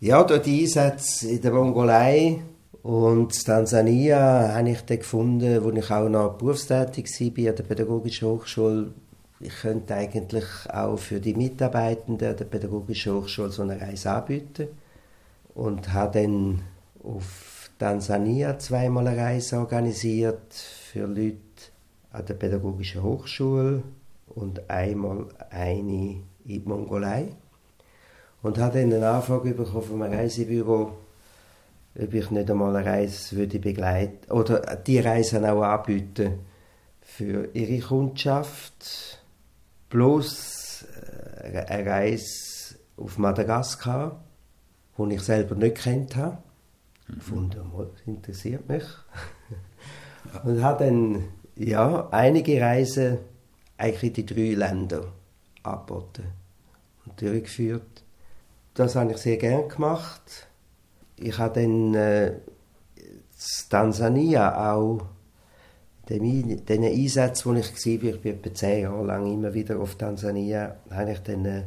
[0.00, 2.42] Ja, durch die Einsätze in der Mongolei
[2.82, 8.28] und Tansania habe ich dann gefunden, wo ich auch noch berufstätig war an der Pädagogischen
[8.28, 8.92] Hochschule,
[9.40, 14.68] ich könnte eigentlich auch für die Mitarbeitenden der Pädagogischen Hochschule so eine Reise anbieten.
[15.54, 16.62] Und habe dann
[17.04, 21.38] auf Tansania zweimal eine Reise organisiert für Leute
[22.12, 23.82] an der Pädagogischen Hochschule
[24.34, 27.28] und einmal eine in die Mongolei.
[28.42, 30.92] Und habe dann eine Anfrage bekommen vom Reisebüro,
[32.00, 36.40] ob ich nicht einmal eine Reise würde begleiten oder die Reise auch anbieten
[37.00, 39.24] für ihre Kundschaft.
[39.88, 40.84] Plus
[41.42, 44.22] äh, eine Reise auf Madagaskar,
[44.98, 46.38] die ich selber nicht kennt habe.
[47.08, 47.50] Mhm.
[47.50, 48.84] Das interessiert mich.
[50.44, 51.24] Und habe dann
[51.56, 53.18] ja, einige Reisen
[53.78, 55.04] eigentlich die drei Länder
[55.62, 56.24] angeboten
[57.06, 58.02] und durchgeführt.
[58.74, 60.46] Das habe ich sehr gerne gemacht.
[61.16, 63.22] Ich habe dann äh, in
[63.70, 65.00] Tansania auch
[66.08, 69.94] den, den Einsätzen, wo ich war, ich bin etwa zehn Jahre lang immer wieder auf
[69.96, 71.64] Tansania, habe ich dann eine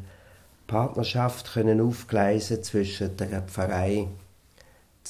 [0.67, 4.08] Partnerschaft können aufgleisen zwischen der Pfarrei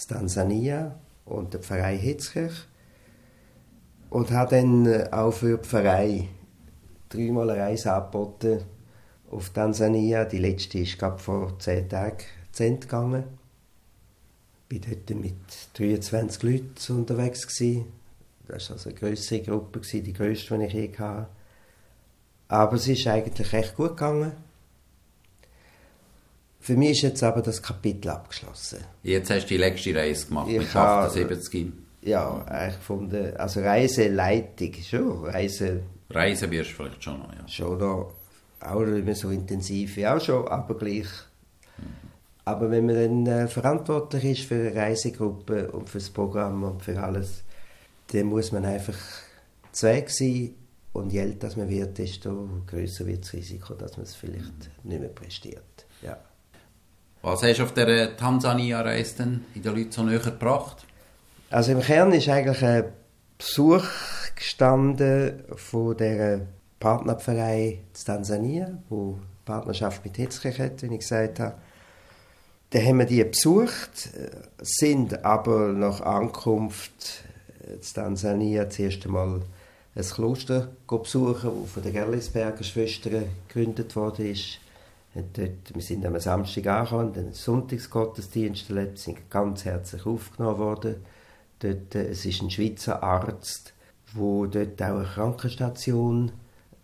[0.07, 2.65] Tansania und der Pfarrei Hitzkirch
[4.09, 6.27] und habe dann auch für die Pfarrei
[7.11, 8.61] dreimal eine Reise angeboten
[9.29, 10.25] auf Tansania.
[10.25, 12.17] Die letzte ist gerade vor zehn Tagen
[12.51, 13.23] zu Ende gegangen.
[14.69, 15.33] Ich war dort mit
[15.73, 17.45] 23 Leuten unterwegs.
[17.45, 17.85] Gewesen.
[18.47, 21.27] Das war also eine größere Gruppe, gewesen, die grösste, die ich je hatte.
[22.47, 24.33] Aber es ist eigentlich recht gut gegangen.
[26.59, 28.79] Für mich ist jetzt aber das Kapitel abgeschlossen.
[29.03, 31.71] Jetzt hast du die letzte Reise gemacht ich mit 78.
[32.03, 35.81] Ja, ich gefunden, also Reiseleitung schon, Reise...
[36.13, 37.47] Reisen wirst du vielleicht schon noch, ja.
[37.47, 38.13] Schon noch
[38.59, 41.07] auch nicht mehr so intensiv wie auch schon, aber gleich.
[42.45, 46.81] Aber wenn man dann äh, verantwortlich ist für eine Reisegruppe und für das Programm und
[46.81, 47.43] für alles,
[48.07, 48.97] dann muss man einfach
[49.71, 50.55] zweig sein
[50.93, 54.99] und je älter man wird, desto größer wird das Risiko, dass man es vielleicht nicht
[54.99, 55.85] mehr prestiert.
[56.01, 56.17] Ja.
[57.21, 60.85] Was hast du auf der Tansania-Reise in den Leuten so näher gebracht?
[61.51, 62.85] Also im Kern ist eigentlich ein
[63.41, 63.85] Besuch
[64.35, 66.41] gestanden von der
[66.79, 71.55] Partnerpfarrei in Tansania, wo Partnerschaft mit Hitzkirch hat, wie ich gesagt habe.
[72.69, 74.11] Da haben wir die besucht,
[74.61, 77.23] sind aber nach Ankunft
[77.67, 79.41] in Tansania zuerst einmal
[79.95, 84.35] ein Kloster besuchen, das von den Gerlisberger Schwestern gegründet wurde.
[85.15, 90.95] Dort, wir sind am Samstag angekommen, den Sonntagsgottesdienst erlebt, sind ganz herzlich aufgenommen worden.
[91.61, 93.73] Dort, äh, es ist ein Schweizer Arzt,
[94.13, 96.31] wo dort auch eine Krankenstation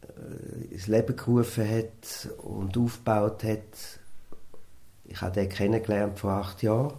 [0.01, 3.99] äh, ins Leben gerufen hat und aufgebaut hat.
[5.05, 6.93] Ich habe den kennengelernt vor acht Jahren.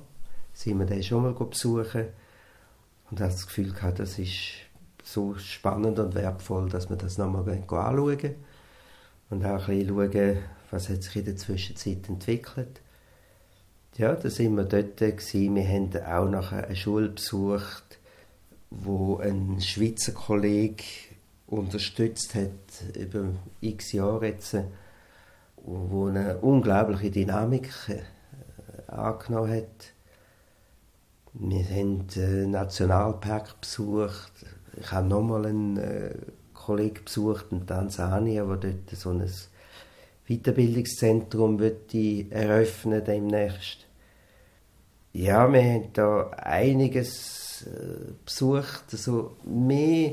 [0.53, 2.07] Sind wir den schon mal besuchen
[3.11, 4.55] und habe das Gefühl gehabt, das ist
[5.05, 8.35] so spannend und wertvoll, dass wir das nochmal anschauen
[9.31, 10.39] und auch ein bisschen schauen,
[10.70, 12.81] was hat sich in der Zwischenzeit entwickelt.
[13.99, 15.57] Ja, da sind wir dort gewesen.
[15.57, 17.99] Wir haben auch nachher eine Schule besucht,
[18.70, 20.84] wo ein Schweizer Kollege
[21.49, 23.24] unterstützt hat über
[23.61, 24.57] x Jahre jetzt,
[25.57, 29.92] wo eine unglaubliche Dynamik äh, angenommen hat.
[31.32, 34.30] Wir haben den Nationalpark besucht.
[34.80, 36.14] Ich habe nochmal einen äh,
[36.55, 39.28] Kollegen besucht in Tansania, der dort so ein
[40.28, 41.59] Weiterbildungszentrum
[42.30, 43.88] eröffnen demnächst.
[45.18, 50.12] Ja, wir haben da einiges äh, besucht, also mehr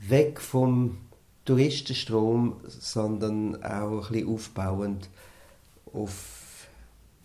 [0.00, 0.98] weg vom
[1.44, 5.08] Touristenstrom, sondern auch ein bisschen aufbauend
[5.92, 6.66] auf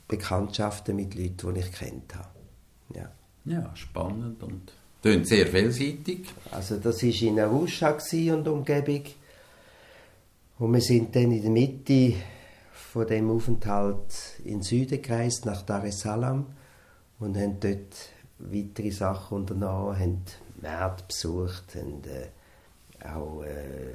[0.08, 2.30] Bekanntschaften mit Leuten, die ich kennt habe.
[2.94, 3.12] Ja,
[3.46, 4.72] ja spannend und
[5.02, 6.28] klingt sehr vielseitig.
[6.52, 7.98] Also das war in Arusha
[8.36, 9.06] und Umgebung.
[10.60, 12.14] Und wir sind dann in der Mitte
[12.72, 16.46] von dem Aufenthalt in den Süden gereist, nach Dar es Salaam
[17.24, 20.22] und haben dort weitere Sachen unternommen, haben
[20.62, 23.94] Märkte besucht, haben äh, auch äh,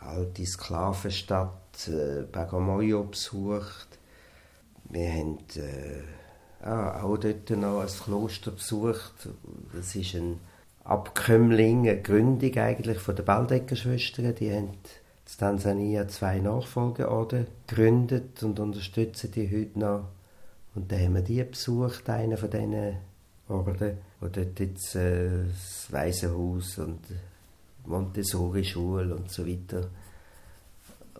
[0.00, 3.88] alte Sklavenstadt äh, Bagamoyo besucht.
[4.90, 9.28] Wir haben äh, ah, auch dort noch ein Kloster besucht.
[9.74, 10.40] Das ist ein
[10.84, 14.34] Abkömmling, eine Gründung eigentlich von den Baldecker-Schwestern.
[14.36, 20.04] Die haben in Tansania zwei Nachfolgeorden gegründet und unterstützen die heute noch
[20.78, 22.96] und dann haben wir die besucht, einen von diesen
[23.48, 27.00] Orden, wo dort jetzt äh, das Waisenhaus und
[27.84, 29.88] Montessori-Schule und so weiter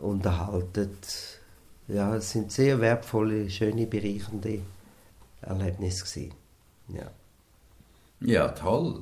[0.00, 0.90] unterhalten.
[1.88, 4.60] Ja, es sind sehr wertvolle, schöne, bereichernde
[5.42, 6.34] Erlebnisse gewesen.
[6.94, 7.10] Ja.
[8.20, 9.00] Ja, toll.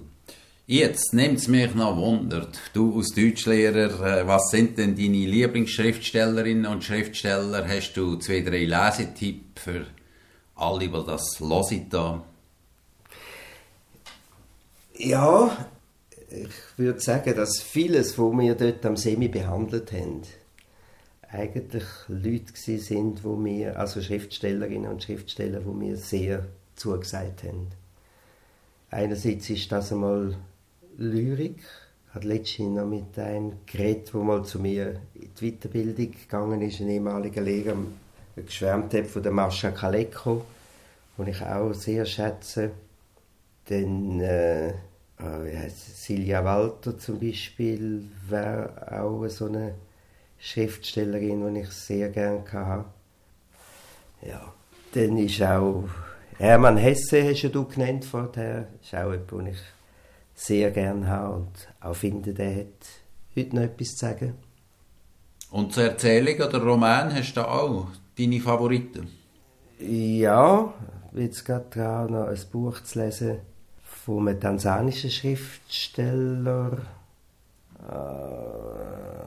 [0.66, 6.64] Jetzt nimmt es mich noch Wunder, du als Deutschlehrer, äh, was sind denn deine Lieblingsschriftstellerinnen
[6.64, 7.68] und Schriftsteller?
[7.68, 9.86] Hast du zwei, drei Lesetipps für
[10.56, 12.24] alle, die das hören da?
[14.98, 15.68] Ja,
[16.30, 20.22] ich würde sagen, dass vieles, was wir dort am Semi behandelt haben,
[21.30, 27.68] eigentlich Leute sind, wo wir, also Schriftstellerinnen und Schriftsteller, wo mir sehr zugesagt haben.
[28.90, 30.36] Einerseits ist das einmal
[30.96, 31.58] Lyrik.
[32.08, 36.62] Ich habe letztens noch mit einem geredet, der mal zu mir in die Weiterbildung gegangen
[36.62, 37.76] ist, ein ehemaliger Lehrer
[38.44, 40.44] geschwärmt hat von der Mascha Kaleko,
[41.18, 42.70] die ich auch sehr schätze.
[43.68, 49.74] Dann äh, äh, Silja Walter zum Beispiel wäre auch so eine
[50.38, 52.84] Schriftstellerin, die ich sehr gerne hatte.
[54.22, 54.52] Ja.
[54.92, 55.84] Dann ist auch
[56.38, 59.58] Hermann Hesse, hast du genannt vorher, ist auch jemand, den ich
[60.34, 62.66] sehr gerne habe und auch finde, der hat
[63.34, 64.34] heute noch etwas zu sagen.
[65.50, 69.08] Und zur Erzählung oder Roman hast du auch deine Favoriten?
[69.78, 70.72] Ja,
[71.12, 73.38] jetzt gerade dran, noch ein Buch zu lesen
[73.82, 76.78] von einem tansanischen Schriftsteller.
[77.80, 79.26] Äh,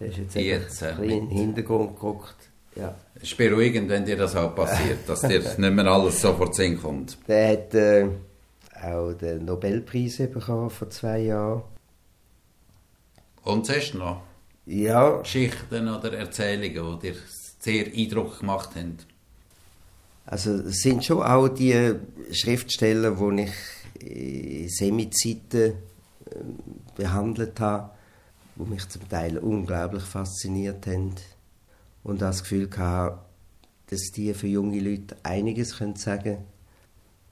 [0.00, 2.36] der ist jetzt, jetzt ein bisschen in den Hintergrund geguckt.
[2.74, 2.94] Ja.
[3.16, 6.80] Es ist beruhigend, wenn dir das auch passiert, dass dir nicht mehr alles sofort Sinn
[6.80, 7.18] kommt.
[7.28, 8.08] Der hat äh,
[8.82, 11.62] auch den Nobelpreis bekommen vor zwei Jahren.
[13.44, 14.22] Und sonst noch?
[14.66, 15.18] Ja.
[15.18, 17.16] Geschichten oder Erzählungen, die dir
[17.58, 18.98] sehr Eindruck gemacht haben?
[20.24, 21.94] Also es sind schon auch die
[22.30, 23.42] Schriftsteller, die
[24.00, 25.74] ich in Semizeiten
[26.32, 26.58] ähm,
[26.94, 27.90] behandelt habe,
[28.56, 31.14] die mich zum Teil unglaublich fasziniert haben
[32.04, 33.18] und das Gefühl hatte,
[33.90, 36.46] dass die für junge Leute einiges können sagen können.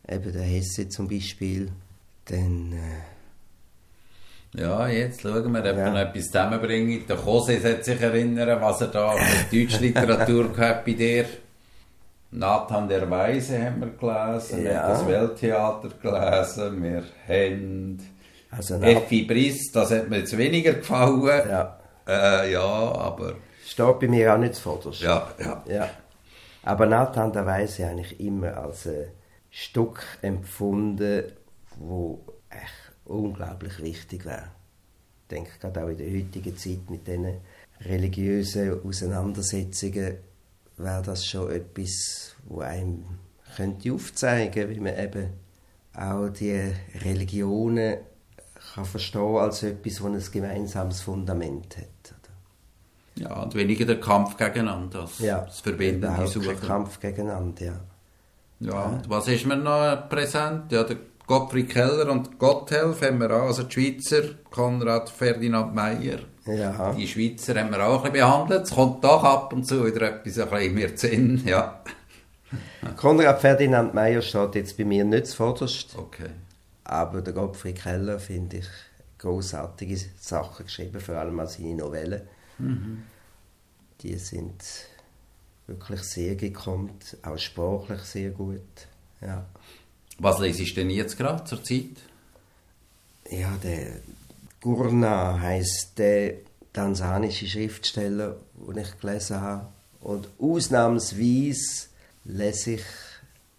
[0.09, 1.70] Eben der Hesse zum Beispiel.
[2.24, 2.72] Dann...
[2.72, 3.09] Äh,
[4.55, 5.94] ja, jetzt schauen wir, ob ja.
[5.94, 7.07] wir etwas zusammenbringen.
[7.07, 11.24] Der Jose sollte sich erinnern, was er da mit Deutschliteratur gehabt bei dir.
[12.32, 14.70] Nathan der Weise haben wir gelesen, ja.
[14.70, 17.98] wir haben das Welttheater gelesen, wir haben
[18.51, 21.48] also Effi Briss, das hat mir jetzt weniger gefallen.
[21.48, 23.34] Ja, äh, ja aber...
[23.64, 25.01] Steht bei mir auch nicht zuvorderst.
[25.01, 25.62] Ja, ja.
[25.68, 25.90] ja.
[26.64, 29.07] Aber Nathan der Weise habe ich immer als ein
[29.51, 31.24] Stück empfunden,
[31.76, 34.50] wo echt unglaublich wichtig wäre.
[35.22, 37.38] Ich denke gerade auch in der heutigen Zeit mit diesen
[37.80, 40.16] religiösen Auseinandersetzungen
[40.76, 43.04] wäre das schon etwas, wo einem
[43.56, 45.30] könnte aufzeigen, wie man eben
[45.94, 46.72] auch die
[47.04, 47.98] Religionen
[48.74, 52.14] kann verstehen als etwas, das ein gemeinsames Fundament hat.
[53.16, 56.58] Ja, und weniger der Kampf gegeneinander, das, ja, das Verbindende suchen.
[56.61, 57.80] Kampf gegeneinander, ja.
[58.61, 60.70] Ja, und was ist mir noch präsent?
[60.72, 60.96] Ja, der
[61.31, 66.18] Gottfried Keller und Gotthelf haben wir auch, also die Schweizer, Konrad Ferdinand Meyer.
[66.45, 66.93] Ja.
[66.93, 68.62] Die Schweizer haben wir auch ein bisschen behandelt.
[68.64, 71.41] Es kommt doch ab und zu wieder etwas ein bisschen mehr zu Sinn.
[71.47, 71.85] Ja.
[72.97, 76.31] Konrad Ferdinand Meyer steht jetzt bei mir nicht zuvorderst, Okay.
[76.83, 78.68] aber der Gottfried Keller finde ich
[79.18, 82.22] großartige Sachen geschrieben, vor allem auch seine Novellen.
[84.01, 84.64] Die sind
[85.68, 88.89] wirklich sehr gekonnt, auch sprachlich sehr gut.
[89.20, 89.47] Ja,
[90.22, 91.96] Was lese ich denn jetzt gerade zur Zeit?
[93.30, 94.00] ja der
[94.60, 96.34] Gurna heißt der
[96.72, 99.66] tansanische Schriftsteller, den ich gelesen habe.
[100.00, 101.88] Und ausnahmsweise
[102.24, 102.84] lese ich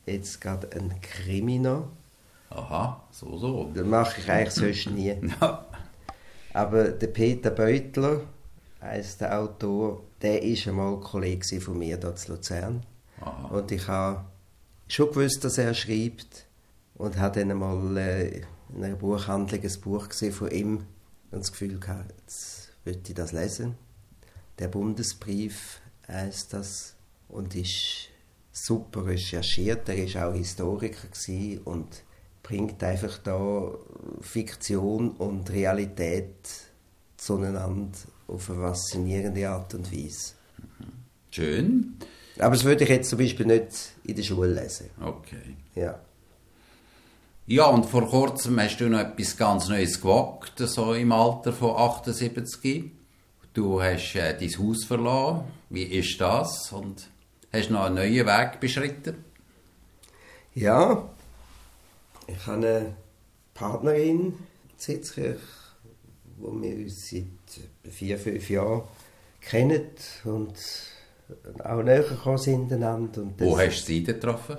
[0.05, 1.89] jetzt gerade einen Krimi noch.
[2.49, 3.72] Aha, so, so.
[3.74, 5.16] Das mache ich eigentlich sonst nie.
[5.41, 5.66] Ja.
[6.53, 8.22] Aber der Peter Beutler,
[8.82, 12.84] heißt der Autor, der ist einmal Kollege von mir hier zu Luzern.
[13.22, 13.47] Aha.
[13.47, 14.26] Und ich habe
[14.88, 16.45] schon gewusst, dass er schreibt.
[17.02, 18.41] Und habe dann einmal äh,
[18.76, 20.78] in einer Buchhandlung ein Buch gesehen von ihm
[21.32, 23.76] und das Gefühl gehabt, jetzt würde ich das lesen.
[24.60, 26.93] Der Bundesbrief heißt das
[27.28, 28.10] und ist
[28.52, 29.89] super recherchiert.
[29.89, 31.08] Er war auch Historiker
[31.66, 32.04] und
[32.43, 33.72] bringt einfach da
[34.22, 36.36] Fiktion und Realität
[37.18, 37.95] zueinander
[38.28, 40.34] auf eine faszinierende Art und Weise.
[41.32, 41.95] Schön.
[42.38, 44.91] Aber das würde ich jetzt zum Beispiel nicht in der Schule lesen.
[44.99, 45.56] Okay.
[45.74, 45.99] Ja.
[47.52, 51.76] Ja, und vor kurzem hast du noch etwas ganz Neues gewagt, so im Alter von
[51.76, 52.91] 78.
[53.52, 55.43] Du hast äh, dein Haus verlassen.
[55.70, 56.72] Wie ist das?
[56.72, 57.10] Und
[57.52, 59.26] hast noch einen neuen Weg beschritten?
[60.56, 61.10] Ja,
[62.26, 62.95] ich habe eine
[63.54, 64.34] Partnerin in
[64.78, 65.41] Sitzkirch,
[66.38, 68.84] wo wir uns seit vier, fünf Jahren
[69.41, 69.89] kennen
[70.24, 70.54] und
[71.66, 74.56] auch näher gekommen sind Wo hast du sie getroffen?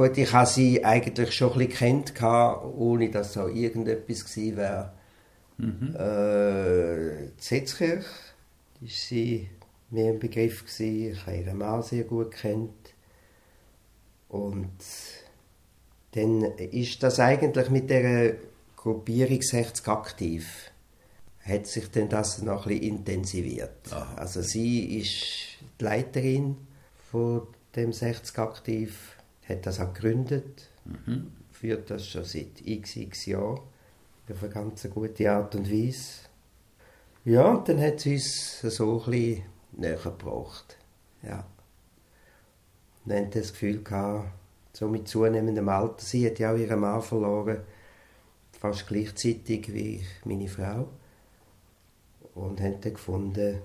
[0.00, 4.92] Gut, ich habe sie eigentlich schon ein bisschen kennt, ohne dass da irgendetwas gewesen wäre.
[5.60, 8.06] Äh, in Sitzkirch
[8.80, 9.50] war sie
[9.90, 10.64] mir ein Begriff.
[10.64, 11.12] Gewesen.
[11.12, 12.94] Ich habe ihren Mann sehr gut kennt.
[14.30, 14.70] Und
[16.12, 18.36] dann ist das eigentlich mit der
[18.76, 20.70] Gruppierung 60 aktiv.
[21.40, 23.92] Hat sich dann das noch ein bisschen intensiviert.
[23.92, 24.14] Aha.
[24.16, 26.56] Also sie ist die Leiterin
[27.10, 27.42] von
[27.76, 29.19] dem 60 aktiv,
[29.50, 30.68] hat das auch gegründet,
[31.52, 33.60] führt das schon seit x, x Jahren
[34.30, 36.28] auf eine ganz gute Art und Weise.
[37.24, 39.42] Ja, dann hat sie uns so ein bisschen
[39.72, 40.76] näher gebracht.
[41.22, 41.46] Ja.
[43.04, 44.30] Und dann das Gefühl gehabt,
[44.72, 47.58] so mit zunehmendem Alter, sie hat ja auch ihren Mann verloren,
[48.52, 50.88] fast gleichzeitig wie meine Frau.
[52.34, 53.60] Und haben dann gefunden,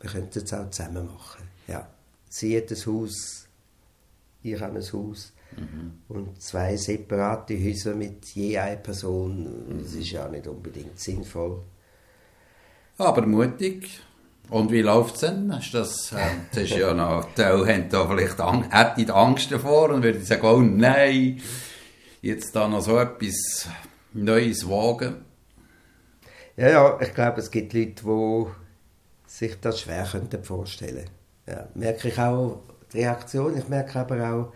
[0.00, 1.46] wir könnten es auch zusammen machen.
[1.68, 1.88] Ja.
[2.28, 3.48] Sie hat ein Haus,
[4.42, 5.32] ich habe ein Haus.
[6.08, 11.62] Und zwei separate Häuser mit je einer Person, das ist ja nicht unbedingt sinnvoll.
[12.98, 14.00] Aber mutig.
[14.48, 15.48] Und wie läuft es denn?
[15.48, 16.16] Du das, äh,
[16.52, 20.44] das ist ja noch, die haben da vielleicht Ang hätten Angst davor und würden sagen,
[20.44, 21.40] oh nein,
[22.20, 23.68] jetzt da noch so etwas
[24.12, 25.24] Neues wagen.
[26.56, 28.46] Ja, ja, ich glaube, es gibt Leute, die
[29.26, 31.08] sich das schwer könnten vorstellen
[31.46, 32.62] ja, Merke ich auch
[32.94, 33.56] Reaktion.
[33.56, 34.52] Ich merke aber auch,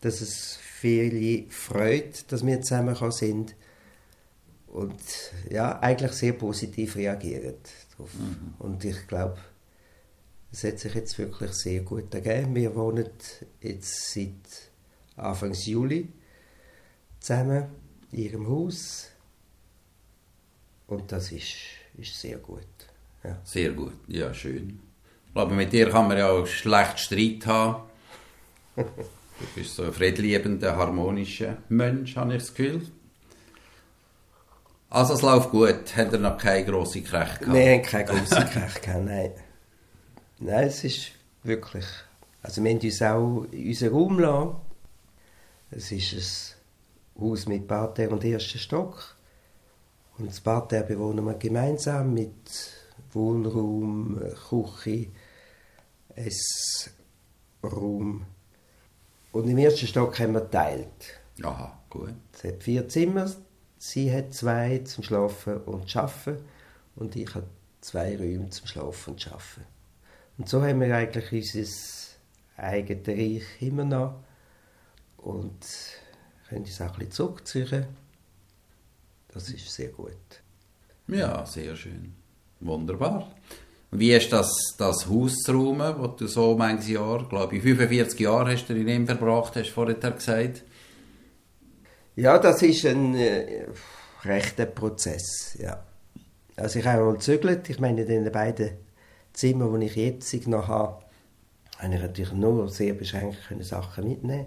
[0.00, 3.54] dass es viele freut, dass wir zusammen sind
[4.68, 5.00] und
[5.50, 7.54] ja, eigentlich sehr positiv reagieren
[7.92, 8.10] darauf.
[8.58, 9.38] Und ich glaube,
[10.52, 12.54] es hat sich jetzt wirklich sehr gut ergeben.
[12.54, 13.08] Wir wohnen
[13.60, 14.70] jetzt seit
[15.16, 16.08] Anfang Juli
[17.20, 17.66] zusammen
[18.12, 19.08] in ihrem Haus
[20.86, 21.54] und das ist,
[21.96, 22.66] ist sehr gut.
[23.22, 23.40] Ja.
[23.44, 24.80] Sehr gut, ja, schön.
[25.34, 27.82] Glaube, mit dir kann man ja auch schlecht Streit haben.
[28.76, 28.84] Du
[29.56, 32.86] bist so ein friedliebender, harmonischer Mensch, habe ich das Gefühl.
[34.90, 37.52] Also es läuft gut, hat er noch keine grosse Kräche gehabt?
[37.52, 39.32] Wir keine grosse Kirche gehabt, nein.
[40.38, 41.10] Nein, es ist
[41.42, 41.86] wirklich...
[42.40, 44.56] Also wir haben uns auch in unseren Raum lassen.
[45.72, 46.56] Es ist
[47.16, 49.16] ein Haus mit Parterre und ersten Stock.
[50.16, 52.70] Und das Parterre bewohnen wir gemeinsam mit
[53.12, 55.08] Wohnraum, Küche,
[56.16, 56.94] Essraum.
[59.32, 61.20] Und im ersten Stock haben wir geteilt.
[61.42, 62.14] Aha, gut.
[62.32, 63.30] Es hat vier Zimmer.
[63.78, 66.38] Sie hat zwei zum Schlafen und Arbeiten
[66.96, 67.46] und ich habe
[67.80, 69.66] zwei Räume zum Schlafen und Arbeiten.
[70.38, 71.70] Und so haben wir eigentlich unser
[72.56, 74.22] eigenes Reich immer noch
[75.18, 75.66] und
[76.48, 77.86] können uns auch ein bisschen zurückziehen.
[79.28, 80.42] Das ist sehr gut.
[81.08, 82.14] Ja, sehr schön.
[82.60, 83.34] Wunderbar.
[83.96, 88.18] Wie ist das, das Haus zu räumen, das du so manches Jahr, glaube ich, 45
[88.18, 90.64] Jahre hast du in ihm verbracht, hast du vorher gesagt?
[92.16, 93.66] Ja, das ist ein äh,
[94.24, 95.80] rechter Prozess, ja.
[96.56, 97.70] Also ich habe mal gezögert.
[97.70, 98.70] Ich meine, in den beiden
[99.32, 101.04] Zimmern, die ich jetzt noch habe,
[101.78, 104.46] habe ich natürlich nur sehr beschränkt Sachen mitnehmen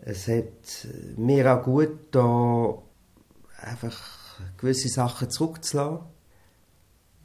[0.00, 2.78] Es hat mir auch gut da
[3.58, 6.00] einfach gewisse Sachen zurückzulassen.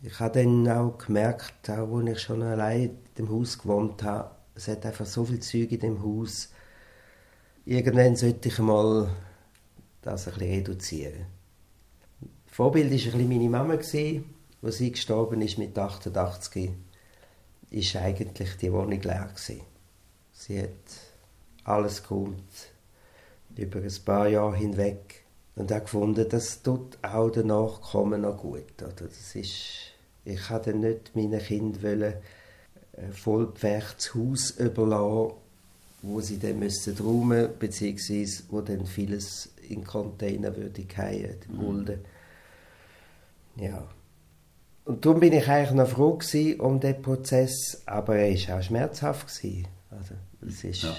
[0.03, 4.31] Ich habe dann auch gemerkt, auch als ich schon allein in dem Haus gewohnt habe,
[4.53, 6.49] es hat einfach so viel Zeug in dem Haus.
[7.65, 9.09] Irgendwann sollte ich mal
[10.01, 11.25] das ein bisschen reduzieren.
[12.45, 14.23] Vorbild war meine Mama, als sie
[14.91, 16.71] gestorben ist mit 88
[17.69, 19.61] ist eigentlich die Wohnung leer gewesen.
[20.31, 20.69] Sie hat
[21.63, 22.71] alles geräumt
[23.55, 25.25] über ein paar Jahre hinweg
[25.57, 28.79] und auch gefunden, das tut auch den Nachkommen noch gut.
[28.79, 29.07] Oder?
[29.07, 29.91] Das ist,
[30.23, 32.13] ich wollte nicht meinen Kindern
[32.95, 35.33] ein vollgepferchtes Haus überlassen,
[36.03, 41.57] wo sie dann müssen räumen beziehungsweise wo dann vieles in Container würde fallen, die mhm.
[41.57, 41.99] Mulden.
[43.55, 43.87] Ja.
[44.85, 46.19] Und darum bin ich eigentlich noch froh
[46.59, 49.27] um den Prozess, aber er war auch schmerzhaft.
[49.27, 49.67] Gewesen.
[49.89, 50.13] Also,
[50.47, 50.95] es ist ja.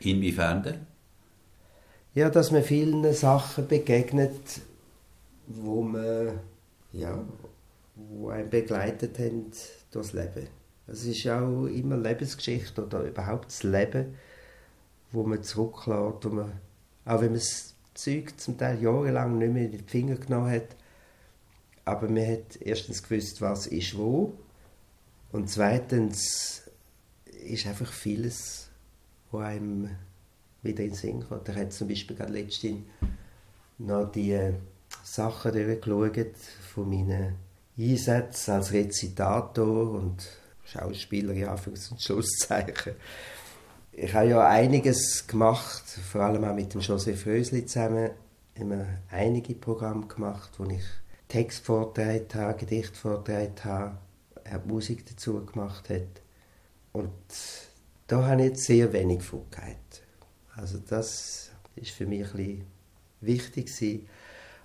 [0.00, 0.86] Inwiefern denn?
[2.18, 4.60] Ja, dass man vielen Sachen begegnet,
[5.46, 6.40] wo man,
[6.92, 7.24] ja,
[7.94, 9.52] wo einen begleitet haben
[9.92, 10.48] durchs Leben.
[10.88, 14.16] Es ist auch immer Lebensgeschichte oder überhaupt das Leben,
[15.12, 16.52] wo man zurücklässt, wo man,
[17.04, 20.74] auch wenn man das Zeug zum Teil jahrelang nicht mehr in die Finger genommen hat,
[21.84, 24.32] aber man hat erstens gewusst, was ist wo
[25.30, 26.68] und zweitens
[27.44, 28.70] ist einfach vieles,
[29.30, 29.90] wo einem
[30.62, 31.48] wieder in den Sinn kommt.
[31.48, 32.82] Ich habe zum Beispiel gerade letztens
[33.78, 34.38] noch die
[35.02, 36.36] Sachen durchgeschaut
[36.74, 37.34] von meinen
[37.78, 40.26] Einsätzen als Rezitator und
[40.64, 42.94] Schauspieler, ja, für und Schlusszeichen.
[43.92, 48.10] Ich habe ja einiges gemacht, vor allem auch mit dem Josef Rösli zusammen,
[48.54, 50.82] immer einige Programme gemacht, wo ich
[51.28, 53.98] Text vorgetragen habe, Gedicht vorgetragen habe,
[54.44, 56.22] er Musik dazu gemacht hat.
[56.92, 57.12] Und
[58.06, 59.76] da habe ich jetzt sehr wenig Fugheit.
[60.58, 62.64] Also das ist für mich ein bisschen
[63.20, 64.08] wichtig gewesen.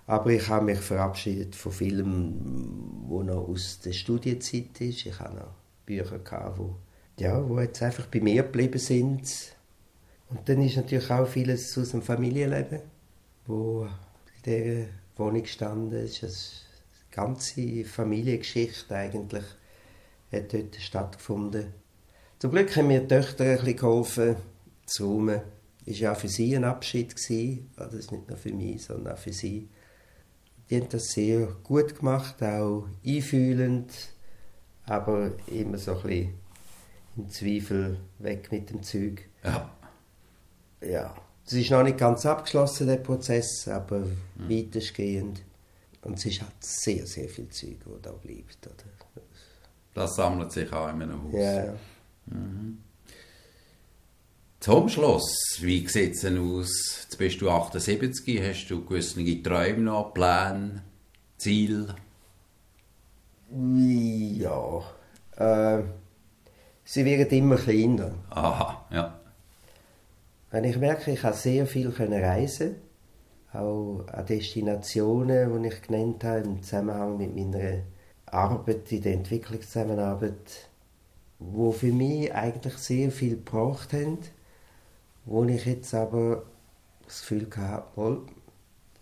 [0.06, 5.06] Aber ich habe mich verabschiedet von Filmen, wo noch aus der Studienzeit ist.
[5.06, 5.54] Ich habe noch
[5.86, 6.74] Bücher gehabt, wo,
[7.18, 9.54] ja, wo jetzt einfach bei mir geblieben sind.
[10.28, 12.80] Und dann ist natürlich auch vieles aus dem Familienleben,
[13.46, 14.86] wo in dieser
[15.16, 16.22] Wohnung gestanden ist.
[16.22, 19.44] Die ganze Familiengeschichte eigentlich
[20.32, 21.72] hat dort stattgefunden.
[22.40, 24.36] Zum Glück haben mir die Töchter ein bisschen geholfen
[24.86, 25.53] zu räumen.
[25.86, 27.14] War ja für sie ein Abschied.
[27.14, 27.70] Gewesen.
[27.76, 29.68] Also nicht nur für mich, sondern auch für sie.
[30.70, 33.92] Die haben das sehr gut gemacht, auch einfühlend,
[34.86, 36.34] aber immer so ein bisschen
[37.16, 39.28] im Zweifel weg mit dem Zeug.
[39.42, 39.70] Ja.
[40.80, 41.14] Ja.
[41.46, 44.48] Es ist noch nicht ganz abgeschlossen, der Prozess, aber mhm.
[44.48, 45.42] weitestgehend.
[46.02, 48.66] Und es ist halt sehr, sehr viel Zeug, das da bleibt.
[48.66, 49.22] Oder?
[49.94, 51.34] Das sammelt sich auch in einem Haus.
[51.34, 51.74] Ja.
[52.26, 52.78] Mhm.
[54.64, 57.02] Zum Schluss, wie sieht es denn aus?
[57.02, 60.82] Jetzt bist du 78, hast du gewisse Träume noch, Pläne,
[61.36, 61.94] Ziele?
[63.50, 64.82] Ja,
[65.36, 65.82] äh,
[66.82, 68.14] sie werden immer kleiner.
[68.30, 69.20] Aha, ja.
[70.50, 72.76] Wenn ich merke, ich kann sehr viel reisen,
[73.52, 77.82] auch an Destinationen, die ich genannt habe, im Zusammenhang mit meiner
[78.24, 80.70] Arbeit in der Entwicklungszusammenarbeit,
[81.38, 84.20] wo für mich eigentlich sehr viel gebraucht haben
[85.24, 86.44] wo ich jetzt aber
[87.04, 88.22] das Gefühl hatte,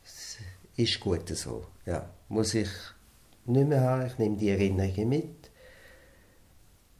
[0.05, 0.39] es
[0.77, 1.65] ist gut so.
[1.87, 2.69] Ja, muss ich
[3.47, 5.51] nicht mehr haben, ich nehme die Erinnerungen mit.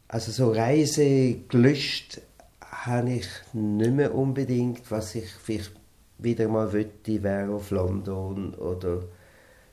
[0.09, 2.21] Also so Reisegelüst
[2.61, 5.73] habe ich nicht mehr unbedingt, was ich vielleicht
[6.19, 9.05] wieder mal wollte, wäre auf London oder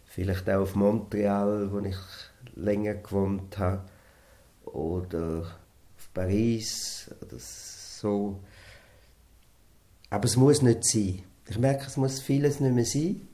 [0.05, 1.97] vielleicht auch auf Montreal, wo ich
[2.55, 3.83] länger gewohnt habe,
[4.65, 5.39] oder
[5.97, 8.39] auf Paris oder so.
[10.09, 11.23] Aber es muss nicht sein.
[11.47, 13.27] Ich merke, es muss vieles nicht mehr sein.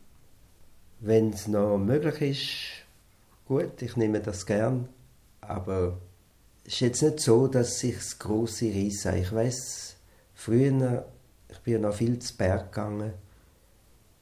[1.00, 4.90] Wenn es noch möglich ist, gut, ich nehme das gern.
[5.42, 5.98] Aber
[6.64, 9.16] es ist jetzt nicht so, dass ich das große reisse.
[9.18, 9.96] Ich weiß,
[10.34, 11.06] früher,
[11.50, 13.14] ich bin noch viel zu Berg gegangen.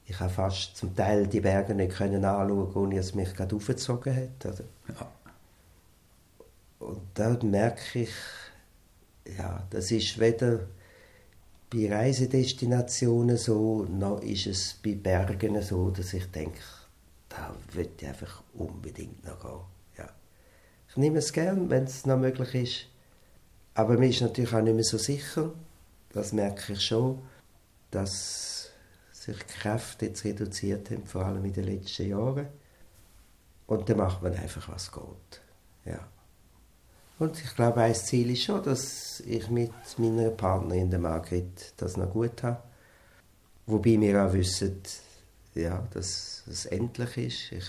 [0.06, 3.56] Ich habe fast zum Teil die Berge nicht können anschauen, ohne dass es mich gerade
[3.56, 4.46] aufgezogen hat.
[4.46, 4.64] Oder?
[4.90, 5.12] Ja.
[6.80, 8.14] Und da merke ich,
[9.38, 10.68] ja, das ist weder
[11.74, 16.60] bei Reisedestinationen so, noch ist es bei Bergen so, dass ich denke,
[17.30, 19.62] da würde ich einfach unbedingt noch gehen.
[19.98, 20.10] Ja.
[20.88, 22.86] Ich nehme es gern, wenn es noch möglich ist.
[23.74, 25.52] Aber mir ist natürlich auch nicht mehr so sicher.
[26.12, 27.24] Das merke ich schon,
[27.90, 28.70] dass
[29.12, 32.48] sich die Kräfte jetzt reduziert haben, vor allem in den letzten Jahren.
[33.66, 35.42] Und dann macht man einfach, was geht.
[35.86, 36.08] Ja.
[37.24, 41.96] Und ich glaube, ein Ziel ist schon, dass ich mit meiner Partnerin, der Margrit, das
[41.96, 42.62] noch gut habe.
[43.66, 44.82] Wobei wir auch wissen,
[45.56, 47.52] ja, dass es endlich ist.
[47.54, 47.68] Ich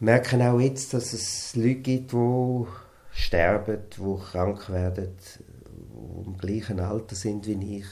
[0.00, 2.66] merke auch jetzt, dass es Leute gibt, die
[3.12, 7.86] sterben, die krank werden, die im gleichen Alter sind wie ich.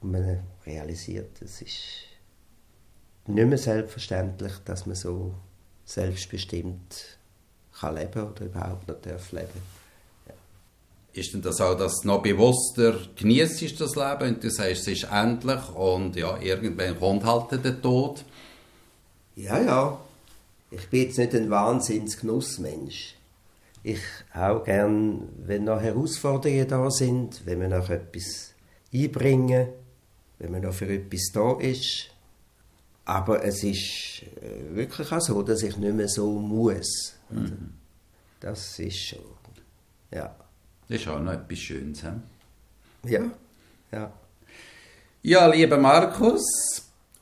[0.00, 2.04] Und man realisiert, es ist
[3.26, 5.34] nicht mehr selbstverständlich, dass man so
[5.84, 7.17] selbstbestimmt
[7.80, 9.62] kann leben oder überhaupt noch darf leben.
[10.26, 10.34] Ja.
[11.12, 14.88] Ist denn das auch, dass du noch bewusster genießt das Leben und du sagst, es
[14.88, 18.24] ist endlich und ja, irgendwann kommt halt der Tod?
[19.36, 20.00] Ja, ja.
[20.70, 23.14] Ich bin jetzt nicht ein Wahnsinnsgenussmensch.
[23.82, 24.00] Ich
[24.34, 28.52] auch gern, wenn noch Herausforderungen da sind, wenn wir noch etwas
[28.92, 29.68] einbringen,
[30.38, 32.10] wenn man noch für etwas da ist.
[33.04, 37.14] Aber es ist äh, wirklich auch so, dass ich nicht mehr so muss.
[37.30, 37.74] Mhm.
[38.40, 39.18] Das ist schon,
[40.10, 40.34] ja.
[40.88, 42.02] Das ist auch noch etwas Schönes.
[42.02, 43.10] He?
[43.10, 43.22] Ja,
[43.92, 44.12] ja.
[45.22, 46.44] Ja, lieber Markus,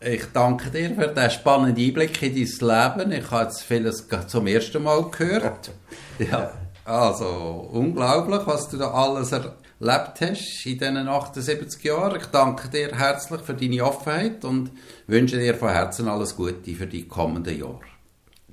[0.00, 3.12] ich danke dir für den spannenden Einblick in dein Leben.
[3.12, 5.70] Ich habe jetzt vieles zum ersten Mal gehört.
[6.18, 6.50] Ja,
[6.86, 12.18] also unglaublich, was du da alles erlebt hast in diesen 78 Jahren.
[12.18, 14.70] Ich danke dir herzlich für deine Offenheit und
[15.07, 17.80] wünsche dir von Herzen alles Gute für die kommenden Jahre.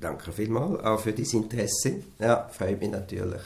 [0.04, 2.04] Danke vielmals, auch für dein Interesse.
[2.20, 3.40] Ja, freut mich natürlich.